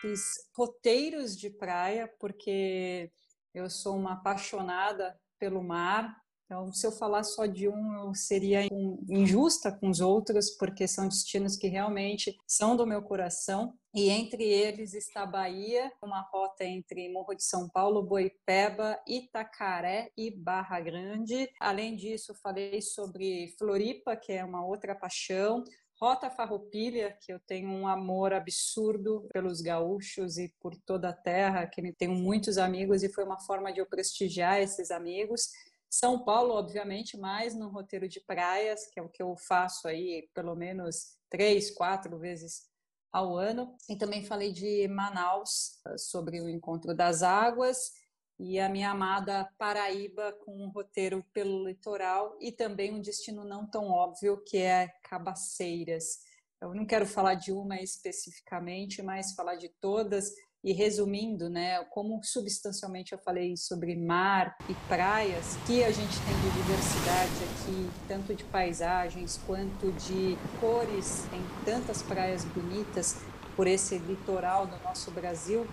Fiz 0.02 0.22
roteiros 0.56 1.36
de 1.36 1.50
praia 1.50 2.10
porque 2.20 3.12
eu 3.58 3.70
sou 3.70 3.96
uma 3.96 4.14
apaixonada 4.14 5.20
pelo 5.40 5.64
mar. 5.64 6.16
Então, 6.46 6.72
se 6.72 6.88
eu 6.88 6.94
falar 6.94 7.24
só 7.24 7.46
de 7.46 7.68
um, 7.68 7.94
eu 8.06 8.16
seria 8.16 8.66
injusta 9.10 9.70
com 9.70 9.90
os 9.90 10.00
outros, 10.00 10.52
porque 10.52 10.88
são 10.88 11.10
destinos 11.10 11.58
que 11.58 11.68
realmente 11.68 12.38
são 12.48 12.78
do 12.78 12.88
meu 12.88 13.02
coração. 13.02 13.74
E 13.94 14.10
entre 14.10 14.44
eles 14.44 14.94
está 14.94 15.24
a 15.24 15.26
Bahia, 15.26 15.92
uma 16.02 16.22
rota 16.22 16.64
entre 16.64 17.12
Morro 17.12 17.34
de 17.34 17.44
São 17.44 17.68
Paulo, 17.68 18.02
Boipeba, 18.02 18.98
Itacaré 19.06 20.10
e 20.16 20.32
Barra 20.32 20.80
Grande. 20.80 21.50
Além 21.60 21.98
disso, 21.98 22.34
falei 22.42 22.82
sobre 22.82 23.54
Floripa, 23.60 24.16
que 24.16 24.32
é 24.32 24.46
uma 24.46 24.66
outra 24.66 24.96
paixão, 24.96 25.66
Rota 26.00 26.30
Farroupilha, 26.30 27.18
que 27.20 27.34
eu 27.34 27.40
tenho 27.40 27.70
um 27.70 27.88
amor 27.88 28.32
absurdo 28.32 29.28
pelos 29.34 29.62
gaúchos 29.62 30.38
e 30.38 30.54
por 30.60 30.76
toda 30.76 31.10
a 31.10 31.14
terra, 31.14 31.66
que 31.66 31.92
tenho 31.94 32.14
muitos 32.14 32.60
amigos 32.60 33.02
e 33.02 33.12
foi 33.12 33.24
uma 33.24 33.40
forma 33.40 33.74
de 33.74 33.80
eu 33.80 33.86
prestigiar 33.86 34.60
esses 34.60 34.92
amigos. 34.92 35.50
São 35.90 36.24
Paulo, 36.24 36.54
obviamente, 36.54 37.18
mais 37.18 37.56
no 37.56 37.70
roteiro 37.70 38.08
de 38.08 38.22
praias, 38.22 38.86
que 38.92 39.00
é 39.00 39.04
o 39.04 39.10
que 39.10 39.24
eu 39.24 39.36
faço 39.36 39.88
aí 39.88 40.30
pelo 40.36 40.56
menos 40.56 41.18
três, 41.30 41.72
quatro 41.72 42.20
vezes 42.20 42.68
ao 43.12 43.36
ano. 43.36 43.76
E 43.90 43.96
também 43.96 44.24
falei 44.24 44.52
de 44.52 44.88
Manaus, 44.88 45.80
sobre 45.98 46.40
o 46.42 46.48
encontro 46.48 46.94
das 46.94 47.24
águas 47.24 47.92
e 48.40 48.60
a 48.60 48.70
minha 48.70 48.92
amada 48.92 49.50
Paraíba 49.58 50.32
com 50.46 50.64
um 50.64 50.70
roteiro 50.70 51.26
pelo 51.34 51.68
litoral 51.68 52.38
e 52.40 52.52
também 52.52 52.94
um 52.94 53.02
destino 53.02 53.44
não 53.44 53.66
tão 53.66 53.90
óbvio 53.90 54.44
que 54.46 54.58
é 54.58 54.90
Cabaceiras. 55.04 56.20
Eu 56.62 56.74
não 56.74 56.86
quero 56.86 57.06
falar 57.06 57.36
de 57.36 57.52
uma 57.52 57.82
especificamente, 57.82 59.02
mas 59.02 59.34
falar 59.34 59.56
de 59.56 59.70
todas 59.80 60.32
e 60.64 60.74
resumindo, 60.74 61.50
né, 61.50 61.84
como 61.86 62.20
substancialmente 62.24 63.14
eu 63.14 63.20
falei 63.20 63.56
sobre 63.56 63.96
mar 63.96 64.58
e 64.68 64.74
praias, 64.88 65.56
que 65.68 65.84
a 65.84 65.92
gente 65.92 66.18
tem 66.20 66.36
de 66.42 66.62
diversidade 66.62 67.44
aqui, 67.44 67.90
tanto 68.08 68.36
de 68.36 68.44
paisagens 68.46 69.40
quanto 69.46 69.92
de 69.94 70.36
cores, 70.60 71.26
tem 71.30 71.40
tantas 71.64 72.02
praias 72.02 72.44
bonitas 72.44 73.16
por 73.56 73.68
esse 73.68 73.98
litoral 74.00 74.68
do 74.68 74.78
nosso 74.84 75.10
Brasil, 75.12 75.66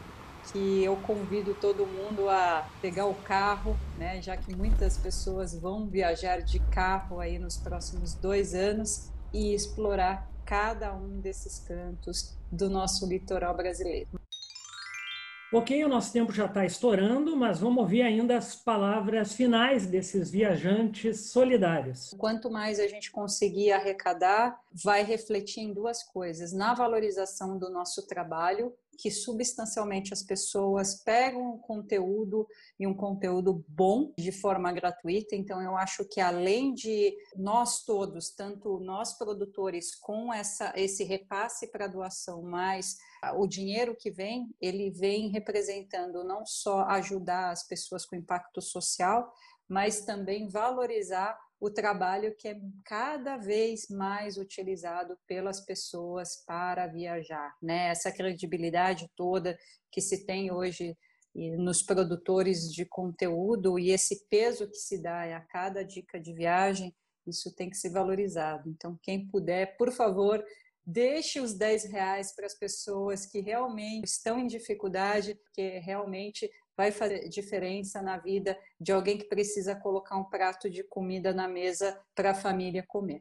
que 0.52 0.84
eu 0.84 0.96
convido 0.96 1.54
todo 1.54 1.86
mundo 1.86 2.28
a 2.28 2.68
pegar 2.80 3.06
o 3.06 3.14
carro, 3.14 3.76
né, 3.98 4.20
já 4.20 4.36
que 4.36 4.54
muitas 4.54 4.98
pessoas 4.98 5.54
vão 5.54 5.86
viajar 5.86 6.42
de 6.42 6.58
carro 6.70 7.20
aí 7.20 7.38
nos 7.38 7.56
próximos 7.56 8.14
dois 8.14 8.54
anos 8.54 9.10
e 9.32 9.54
explorar 9.54 10.30
cada 10.44 10.94
um 10.94 11.20
desses 11.20 11.58
cantos 11.60 12.36
do 12.52 12.68
nosso 12.68 13.06
litoral 13.06 13.56
brasileiro. 13.56 14.08
Ok, 15.52 15.84
o 15.84 15.88
nosso 15.88 16.12
tempo 16.12 16.32
já 16.32 16.46
está 16.46 16.66
estourando, 16.66 17.36
mas 17.36 17.60
vamos 17.60 17.78
ouvir 17.78 18.02
ainda 18.02 18.36
as 18.36 18.56
palavras 18.56 19.34
finais 19.34 19.86
desses 19.86 20.28
viajantes 20.28 21.30
solidários. 21.30 22.12
Quanto 22.18 22.50
mais 22.50 22.80
a 22.80 22.88
gente 22.88 23.12
conseguir 23.12 23.70
arrecadar, 23.70 24.60
vai 24.72 25.04
refletir 25.04 25.60
em 25.60 25.72
duas 25.72 26.02
coisas: 26.02 26.52
na 26.52 26.74
valorização 26.74 27.56
do 27.56 27.70
nosso 27.70 28.04
trabalho 28.04 28.72
que 28.96 29.10
substancialmente 29.10 30.12
as 30.12 30.22
pessoas 30.22 31.02
pegam 31.02 31.54
o 31.54 31.58
conteúdo 31.58 32.46
e 32.78 32.86
um 32.86 32.94
conteúdo 32.94 33.64
bom 33.68 34.12
de 34.18 34.32
forma 34.32 34.72
gratuita. 34.72 35.36
Então, 35.36 35.60
eu 35.62 35.76
acho 35.76 36.04
que 36.04 36.20
além 36.20 36.74
de 36.74 37.16
nós 37.36 37.84
todos, 37.84 38.30
tanto 38.30 38.78
nós 38.80 39.16
produtores, 39.16 39.94
com 39.94 40.32
essa, 40.32 40.72
esse 40.76 41.04
repasse 41.04 41.70
para 41.70 41.86
doação, 41.86 42.42
mas 42.42 42.96
o 43.36 43.46
dinheiro 43.46 43.96
que 43.96 44.10
vem, 44.10 44.54
ele 44.60 44.90
vem 44.90 45.28
representando 45.28 46.24
não 46.24 46.44
só 46.44 46.82
ajudar 46.82 47.50
as 47.50 47.66
pessoas 47.66 48.04
com 48.04 48.16
impacto 48.16 48.60
social, 48.60 49.32
mas 49.68 50.04
também 50.04 50.48
valorizar 50.48 51.38
o 51.64 51.70
trabalho 51.70 52.34
que 52.36 52.48
é 52.48 52.60
cada 52.84 53.38
vez 53.38 53.88
mais 53.88 54.36
utilizado 54.36 55.16
pelas 55.26 55.60
pessoas 55.60 56.44
para 56.46 56.86
viajar, 56.86 57.56
né? 57.62 57.88
Essa 57.88 58.12
credibilidade 58.12 59.10
toda 59.16 59.58
que 59.90 60.02
se 60.02 60.26
tem 60.26 60.52
hoje 60.52 60.94
nos 61.34 61.82
produtores 61.82 62.70
de 62.70 62.84
conteúdo 62.84 63.78
e 63.78 63.90
esse 63.90 64.26
peso 64.28 64.68
que 64.68 64.76
se 64.76 65.00
dá 65.00 65.36
a 65.36 65.40
cada 65.40 65.82
dica 65.82 66.20
de 66.20 66.34
viagem, 66.34 66.94
isso 67.26 67.54
tem 67.54 67.70
que 67.70 67.78
ser 67.78 67.90
valorizado. 67.90 68.68
Então, 68.68 68.98
quem 69.02 69.26
puder, 69.26 69.76
por 69.78 69.90
favor, 69.90 70.44
deixe 70.86 71.40
os 71.40 71.54
10 71.54 71.84
reais 71.84 72.34
para 72.34 72.44
as 72.44 72.54
pessoas 72.54 73.24
que 73.24 73.40
realmente 73.40 74.04
estão 74.04 74.38
em 74.38 74.46
dificuldade, 74.46 75.40
que 75.54 75.78
realmente 75.78 76.50
vai 76.76 76.90
fazer 76.90 77.28
diferença 77.28 78.02
na 78.02 78.18
vida 78.18 78.58
de 78.80 78.92
alguém 78.92 79.18
que 79.18 79.28
precisa 79.28 79.74
colocar 79.74 80.16
um 80.16 80.24
prato 80.24 80.68
de 80.68 80.82
comida 80.84 81.32
na 81.32 81.48
mesa 81.48 82.00
para 82.14 82.30
a 82.30 82.34
família 82.34 82.84
comer. 82.86 83.20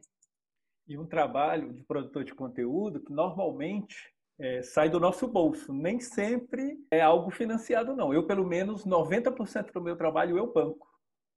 E 0.86 0.98
um 0.98 1.06
trabalho 1.06 1.72
de 1.72 1.82
produtor 1.82 2.24
de 2.24 2.34
conteúdo 2.34 3.00
que 3.00 3.12
normalmente 3.12 4.12
é, 4.38 4.62
sai 4.62 4.88
do 4.90 5.00
nosso 5.00 5.26
bolso. 5.26 5.72
Nem 5.72 6.00
sempre 6.00 6.78
é 6.90 7.00
algo 7.00 7.30
financiado, 7.30 7.94
não. 7.96 8.12
Eu, 8.12 8.26
pelo 8.26 8.46
menos, 8.46 8.84
90% 8.84 9.72
do 9.72 9.80
meu 9.80 9.96
trabalho 9.96 10.36
eu 10.36 10.52
banco. 10.52 10.86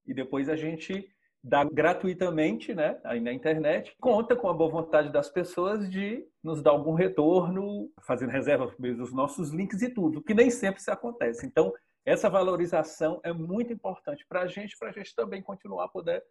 E 0.06 0.14
depois 0.14 0.50
a 0.50 0.56
gente 0.56 1.08
dá 1.44 1.64
gratuitamente, 1.64 2.74
né, 2.74 3.00
aí 3.06 3.22
na 3.22 3.32
internet, 3.32 3.96
conta 4.02 4.36
com 4.36 4.50
a 4.50 4.54
boa 4.54 4.70
vontade 4.70 5.12
das 5.12 5.30
pessoas 5.30 5.90
de 5.90 6.26
nos 6.44 6.62
dar 6.62 6.72
algum 6.72 6.94
retorno, 6.94 7.90
fazendo 8.02 8.32
reserva 8.32 8.74
dos 8.80 9.14
nossos 9.14 9.52
links 9.52 9.82
e 9.82 9.90
tudo, 9.90 10.22
que 10.22 10.34
nem 10.34 10.50
sempre 10.50 10.82
isso 10.82 10.92
acontece. 10.92 11.46
Então, 11.46 11.72
essa 12.08 12.30
valorização 12.30 13.20
é 13.22 13.34
muito 13.34 13.74
importante 13.74 14.26
para 14.30 14.44
a 14.44 14.48
gente, 14.48 14.78
para 14.78 14.90
a 14.90 14.94
gente 14.94 15.14
também 15.14 15.42
continuar 15.42 15.90
poder 15.90 16.24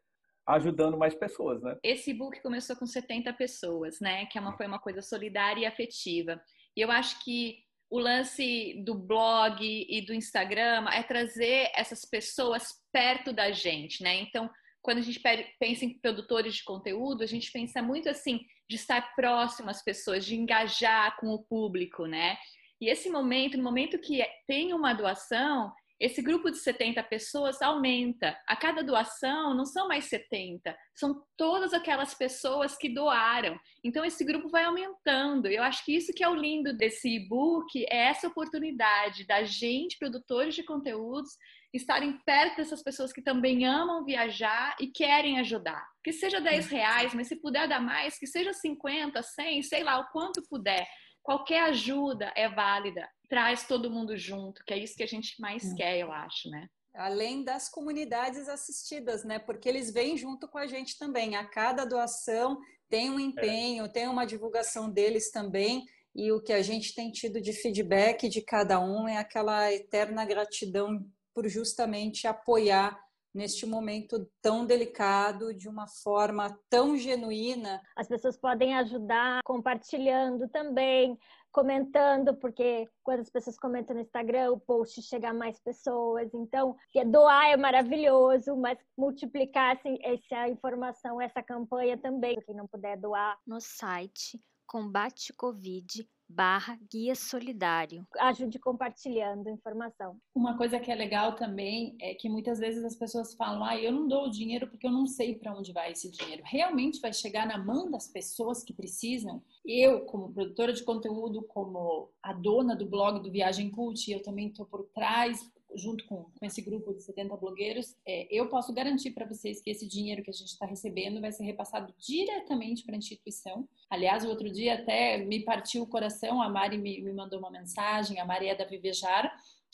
ajudando 0.46 0.96
mais 0.96 1.14
pessoas, 1.14 1.60
né? 1.62 1.76
Esse 1.82 2.14
book 2.14 2.40
começou 2.40 2.74
com 2.76 2.86
70 2.86 3.30
pessoas, 3.34 4.00
né? 4.00 4.24
Que 4.26 4.38
é 4.38 4.40
uma, 4.40 4.56
foi 4.56 4.66
uma 4.66 4.78
coisa 4.78 5.02
solidária 5.02 5.60
e 5.60 5.66
afetiva. 5.66 6.40
E 6.74 6.80
eu 6.80 6.90
acho 6.90 7.22
que 7.22 7.58
o 7.90 7.98
lance 7.98 8.82
do 8.84 8.94
blog 8.94 9.58
e 9.60 10.00
do 10.00 10.14
Instagram 10.14 10.88
é 10.88 11.02
trazer 11.02 11.70
essas 11.74 12.06
pessoas 12.06 12.72
perto 12.90 13.32
da 13.32 13.50
gente, 13.50 14.02
né? 14.02 14.14
Então, 14.14 14.48
quando 14.80 14.98
a 14.98 15.02
gente 15.02 15.20
pensa 15.58 15.84
em 15.84 15.98
produtores 15.98 16.54
de 16.54 16.64
conteúdo, 16.64 17.22
a 17.22 17.26
gente 17.26 17.52
pensa 17.52 17.82
muito 17.82 18.08
assim 18.08 18.40
de 18.68 18.76
estar 18.76 19.14
próximo 19.14 19.68
às 19.68 19.84
pessoas, 19.84 20.24
de 20.24 20.36
engajar 20.36 21.16
com 21.18 21.26
o 21.28 21.42
público, 21.42 22.06
né? 22.06 22.38
E 22.80 22.90
esse 22.90 23.08
momento, 23.08 23.56
no 23.56 23.64
momento 23.64 23.98
que 23.98 24.22
tem 24.46 24.72
uma 24.72 24.92
doação, 24.92 25.72
esse 25.98 26.20
grupo 26.20 26.50
de 26.50 26.58
70 26.58 27.02
pessoas 27.04 27.62
aumenta. 27.62 28.38
A 28.46 28.54
cada 28.54 28.82
doação 28.82 29.54
não 29.54 29.64
são 29.64 29.88
mais 29.88 30.04
70, 30.04 30.76
são 30.94 31.22
todas 31.38 31.72
aquelas 31.72 32.12
pessoas 32.12 32.76
que 32.76 32.88
doaram. 32.88 33.58
Então 33.82 34.04
esse 34.04 34.22
grupo 34.22 34.50
vai 34.50 34.64
aumentando. 34.64 35.46
Eu 35.46 35.62
acho 35.62 35.84
que 35.84 35.96
isso 35.96 36.12
que 36.12 36.22
é 36.22 36.28
o 36.28 36.34
lindo 36.34 36.76
desse 36.76 37.08
e-book 37.08 37.84
é 37.88 38.08
essa 38.08 38.28
oportunidade 38.28 39.26
da 39.26 39.42
gente, 39.44 39.98
produtores 39.98 40.54
de 40.54 40.62
conteúdos, 40.62 41.30
estarem 41.72 42.18
perto 42.24 42.58
dessas 42.58 42.82
pessoas 42.82 43.12
que 43.12 43.22
também 43.22 43.66
amam 43.66 44.04
viajar 44.04 44.76
e 44.78 44.88
querem 44.88 45.38
ajudar. 45.40 45.86
Que 46.04 46.12
seja 46.12 46.40
10 46.40 46.68
reais, 46.68 47.14
mas 47.14 47.28
se 47.28 47.36
puder 47.36 47.66
dar 47.66 47.80
mais, 47.80 48.18
que 48.18 48.26
seja 48.26 48.52
50, 48.52 49.22
100, 49.22 49.62
sei 49.62 49.82
lá, 49.82 49.98
o 49.98 50.10
quanto 50.10 50.46
puder 50.48 50.86
qualquer 51.26 51.64
ajuda 51.64 52.32
é 52.36 52.48
válida. 52.48 53.08
Traz 53.28 53.66
todo 53.66 53.90
mundo 53.90 54.16
junto, 54.16 54.64
que 54.64 54.72
é 54.72 54.78
isso 54.78 54.94
que 54.94 55.02
a 55.02 55.08
gente 55.08 55.40
mais 55.40 55.72
é. 55.72 55.74
quer, 55.74 55.98
eu 55.98 56.12
acho, 56.12 56.48
né? 56.48 56.68
Além 56.94 57.42
das 57.42 57.68
comunidades 57.68 58.48
assistidas, 58.48 59.24
né? 59.24 59.40
Porque 59.40 59.68
eles 59.68 59.92
vêm 59.92 60.16
junto 60.16 60.46
com 60.48 60.56
a 60.56 60.68
gente 60.68 60.96
também. 60.96 61.34
A 61.34 61.44
cada 61.44 61.84
doação 61.84 62.56
tem 62.88 63.10
um 63.10 63.18
empenho, 63.18 63.86
é. 63.86 63.88
tem 63.88 64.06
uma 64.06 64.24
divulgação 64.24 64.88
deles 64.88 65.32
também. 65.32 65.84
E 66.14 66.30
o 66.30 66.40
que 66.40 66.52
a 66.52 66.62
gente 66.62 66.94
tem 66.94 67.10
tido 67.10 67.40
de 67.40 67.52
feedback 67.52 68.28
de 68.28 68.40
cada 68.40 68.78
um 68.80 69.08
é 69.08 69.16
aquela 69.16 69.70
eterna 69.72 70.24
gratidão 70.24 71.04
por 71.34 71.48
justamente 71.48 72.28
apoiar 72.28 72.96
neste 73.36 73.66
momento 73.66 74.26
tão 74.40 74.64
delicado, 74.64 75.52
de 75.52 75.68
uma 75.68 75.86
forma 75.86 76.58
tão 76.70 76.96
genuína. 76.96 77.82
As 77.94 78.08
pessoas 78.08 78.36
podem 78.36 78.74
ajudar 78.76 79.40
compartilhando 79.44 80.48
também, 80.48 81.18
comentando, 81.52 82.34
porque 82.34 82.88
quando 83.02 83.20
as 83.20 83.30
pessoas 83.30 83.58
comentam 83.58 83.94
no 83.94 84.02
Instagram, 84.02 84.52
o 84.52 84.60
post 84.60 85.02
chega 85.02 85.30
a 85.30 85.34
mais 85.34 85.60
pessoas. 85.60 86.32
Então, 86.32 86.74
doar 87.06 87.50
é 87.50 87.56
maravilhoso, 87.56 88.56
mas 88.56 88.78
multiplicar 88.96 89.76
assim, 89.76 89.98
essa 90.02 90.48
informação, 90.48 91.20
essa 91.20 91.42
campanha 91.42 91.98
também. 91.98 92.40
Quem 92.46 92.54
não 92.54 92.66
puder 92.66 92.96
doar. 92.96 93.38
No 93.46 93.60
site 93.60 94.40
Combate 94.66 95.32
Covid 95.34 96.08
barra 96.28 96.78
guia 96.90 97.14
solidário. 97.14 98.06
Ajude 98.18 98.58
compartilhando 98.58 99.48
informação. 99.48 100.18
Uma 100.34 100.56
coisa 100.56 100.78
que 100.78 100.90
é 100.90 100.94
legal 100.94 101.34
também 101.34 101.96
é 102.00 102.14
que 102.14 102.28
muitas 102.28 102.58
vezes 102.58 102.84
as 102.84 102.96
pessoas 102.96 103.34
falam, 103.34 103.64
ah, 103.64 103.76
eu 103.76 103.92
não 103.92 104.08
dou 104.08 104.26
o 104.26 104.30
dinheiro 104.30 104.68
porque 104.68 104.86
eu 104.86 104.90
não 104.90 105.06
sei 105.06 105.34
para 105.34 105.54
onde 105.54 105.72
vai 105.72 105.92
esse 105.92 106.10
dinheiro. 106.10 106.42
Realmente 106.44 107.00
vai 107.00 107.12
chegar 107.12 107.46
na 107.46 107.58
mão 107.58 107.90
das 107.90 108.08
pessoas 108.08 108.62
que 108.62 108.72
precisam? 108.72 109.42
Eu, 109.64 110.04
como 110.06 110.32
produtora 110.32 110.72
de 110.72 110.84
conteúdo, 110.84 111.42
como 111.42 112.10
a 112.22 112.32
dona 112.32 112.74
do 112.74 112.86
blog 112.86 113.20
do 113.20 113.30
Viagem 113.30 113.70
Cult, 113.70 114.10
eu 114.10 114.22
também 114.22 114.48
estou 114.48 114.66
por 114.66 114.84
trás 114.94 115.38
junto 115.76 116.04
com, 116.06 116.24
com 116.24 116.46
esse 116.46 116.60
grupo 116.62 116.94
de 116.94 117.02
70 117.02 117.36
blogueiros, 117.36 117.94
é, 118.06 118.26
eu 118.30 118.48
posso 118.48 118.72
garantir 118.72 119.10
para 119.12 119.26
vocês 119.26 119.60
que 119.60 119.70
esse 119.70 119.86
dinheiro 119.86 120.22
que 120.22 120.30
a 120.30 120.32
gente 120.32 120.48
está 120.48 120.66
recebendo 120.66 121.20
vai 121.20 121.32
ser 121.32 121.44
repassado 121.44 121.94
diretamente 121.98 122.84
para 122.84 122.94
a 122.94 122.98
instituição. 122.98 123.68
Aliás, 123.90 124.24
o 124.24 124.28
outro 124.28 124.50
dia 124.50 124.74
até 124.74 125.18
me 125.18 125.40
partiu 125.44 125.82
o 125.82 125.86
coração, 125.86 126.42
a 126.42 126.48
Mari 126.48 126.78
me, 126.78 127.00
me 127.02 127.12
mandou 127.12 127.38
uma 127.38 127.50
mensagem, 127.50 128.18
a 128.18 128.24
Maria 128.24 128.52
é 128.52 128.54
da 128.56 128.64
Vivejar, 128.64 129.32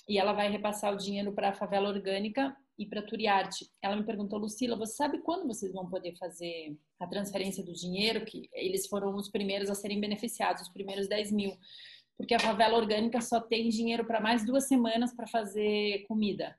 e 0.09 0.19
ela 0.19 0.33
vai 0.33 0.51
repassar 0.51 0.93
o 0.93 0.97
dinheiro 0.97 1.33
para 1.33 1.51
a 1.51 1.55
favela 1.55 1.89
orgânica 1.89 2.57
e 2.79 2.87
para 2.87 3.01
a 3.01 3.03
Turiarte. 3.03 3.71
Ela 3.81 3.97
me 3.97 4.05
perguntou, 4.05 4.39
Lucila, 4.39 4.77
você 4.77 4.95
sabe 4.95 5.19
quando 5.19 5.47
vocês 5.47 5.73
vão 5.73 5.89
poder 5.89 6.17
fazer 6.17 6.77
a 6.99 7.07
transferência 7.07 7.63
do 7.63 7.73
dinheiro? 7.73 8.25
Que 8.25 8.49
eles 8.53 8.87
foram 8.87 9.15
os 9.15 9.31
primeiros 9.31 9.71
a 9.71 9.75
serem 9.75 10.01
beneficiados, 10.01 10.63
os 10.63 10.69
primeiros 10.69 11.09
10 11.09 11.33
mil 11.33 11.57
porque 12.17 12.35
a 12.35 12.39
favela 12.39 12.77
orgânica 12.77 13.21
só 13.21 13.41
tem 13.41 13.69
dinheiro 13.69 14.05
para 14.05 14.21
mais 14.21 14.45
duas 14.45 14.69
semanas 14.69 15.15
para 15.15 15.27
fazer 15.27 16.05
comida. 16.07 16.57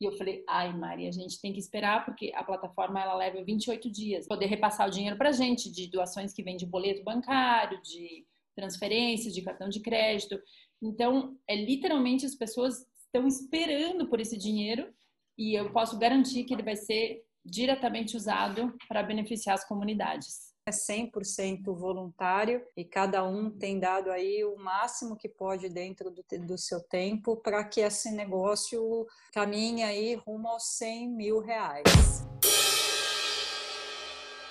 E 0.00 0.04
eu 0.04 0.12
falei, 0.12 0.44
ai, 0.48 0.72
Maria, 0.76 1.08
a 1.08 1.12
gente 1.12 1.40
tem 1.40 1.52
que 1.52 1.58
esperar 1.58 2.04
porque 2.04 2.30
a 2.34 2.44
plataforma 2.44 3.00
ela 3.00 3.16
leva 3.16 3.42
28 3.42 3.90
dias 3.90 4.28
poder 4.28 4.46
repassar 4.46 4.86
o 4.86 4.90
dinheiro 4.90 5.16
para 5.16 5.32
gente 5.32 5.72
de 5.72 5.88
doações 5.88 6.32
que 6.32 6.42
vêm 6.42 6.56
de 6.56 6.66
boleto 6.66 7.02
bancário, 7.02 7.80
de 7.82 8.24
transferência, 8.54 9.30
de 9.30 9.42
cartão 9.42 9.68
de 9.68 9.80
crédito. 9.80 10.40
Então, 10.80 11.36
é 11.48 11.56
literalmente 11.56 12.24
as 12.24 12.34
pessoas 12.34 12.86
estão 13.04 13.26
esperando 13.26 14.08
por 14.08 14.20
esse 14.20 14.36
dinheiro 14.36 14.92
e 15.36 15.54
eu 15.54 15.72
posso 15.72 15.98
garantir 15.98 16.44
que 16.44 16.54
ele 16.54 16.62
vai 16.62 16.76
ser 16.76 17.24
diretamente 17.44 18.16
usado 18.16 18.76
para 18.88 19.02
beneficiar 19.02 19.54
as 19.54 19.66
comunidades 19.66 20.47
é 20.68 20.70
100% 20.70 21.74
voluntário 21.74 22.62
e 22.76 22.84
cada 22.84 23.24
um 23.24 23.50
tem 23.50 23.80
dado 23.80 24.10
aí 24.10 24.44
o 24.44 24.56
máximo 24.56 25.16
que 25.16 25.28
pode 25.28 25.68
dentro 25.68 26.10
do, 26.10 26.22
do 26.46 26.58
seu 26.58 26.80
tempo 26.80 27.36
para 27.36 27.64
que 27.64 27.80
esse 27.80 28.10
negócio 28.10 29.06
caminhe 29.32 29.82
aí 29.82 30.14
rumo 30.14 30.48
aos 30.48 30.76
100 30.76 31.08
mil 31.08 31.40
reais. 31.40 31.84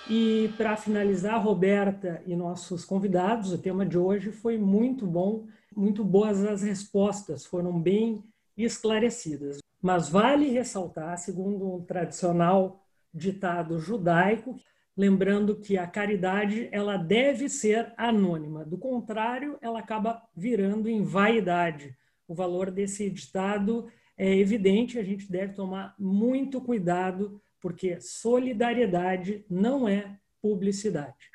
E 0.10 0.54
para 0.58 0.76
finalizar, 0.78 1.44
Roberta 1.44 2.24
e 2.26 2.36
nossos 2.36 2.86
convidados, 2.86 3.52
o 3.52 3.58
tema 3.58 3.86
de 3.86 3.98
hoje 3.98 4.32
foi 4.32 4.58
muito 4.58 5.06
bom, 5.06 5.46
muito 5.76 6.04
boas 6.04 6.44
as 6.44 6.64
respostas, 6.64 7.46
foram 7.46 7.80
bem 7.80 8.24
esclarecidas. 8.58 9.60
Mas 9.82 10.10
vale 10.10 10.50
ressaltar, 10.50 11.18
segundo 11.18 11.76
um 11.76 11.84
tradicional 11.84 12.84
ditado 13.14 13.80
judaico, 13.80 14.56
lembrando 14.98 15.56
que 15.56 15.78
a 15.78 15.86
caridade 15.86 16.68
ela 16.72 16.98
deve 16.98 17.48
ser 17.48 17.94
anônima, 17.96 18.66
do 18.66 18.78
contrário, 18.78 19.58
ela 19.62 19.80
acaba 19.80 20.24
virando 20.36 20.90
em 20.90 21.04
vaidade. 21.04 21.96
O 22.28 22.34
valor 22.34 22.72
desse 22.72 23.08
ditado 23.10 23.88
é 24.18 24.36
evidente, 24.36 24.98
a 24.98 25.04
gente 25.04 25.32
deve 25.32 25.54
tomar 25.54 25.94
muito 26.00 26.60
cuidado, 26.60 27.40
porque 27.62 28.02
solidariedade 28.02 29.46
não 29.48 29.88
é 29.88 30.18
publicidade. 30.42 31.30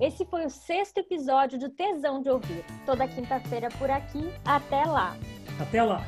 Esse 0.00 0.26
foi 0.26 0.44
o 0.44 0.50
sexto 0.50 0.98
episódio 0.98 1.58
do 1.58 1.70
Tesão 1.70 2.20
de 2.20 2.28
Ouvir. 2.28 2.64
Toda 2.84 3.08
quinta-feira 3.08 3.68
por 3.78 3.90
aqui. 3.90 4.28
Até 4.44 4.84
lá! 4.84 5.16
Até 5.58 5.82
lá! 5.82 6.04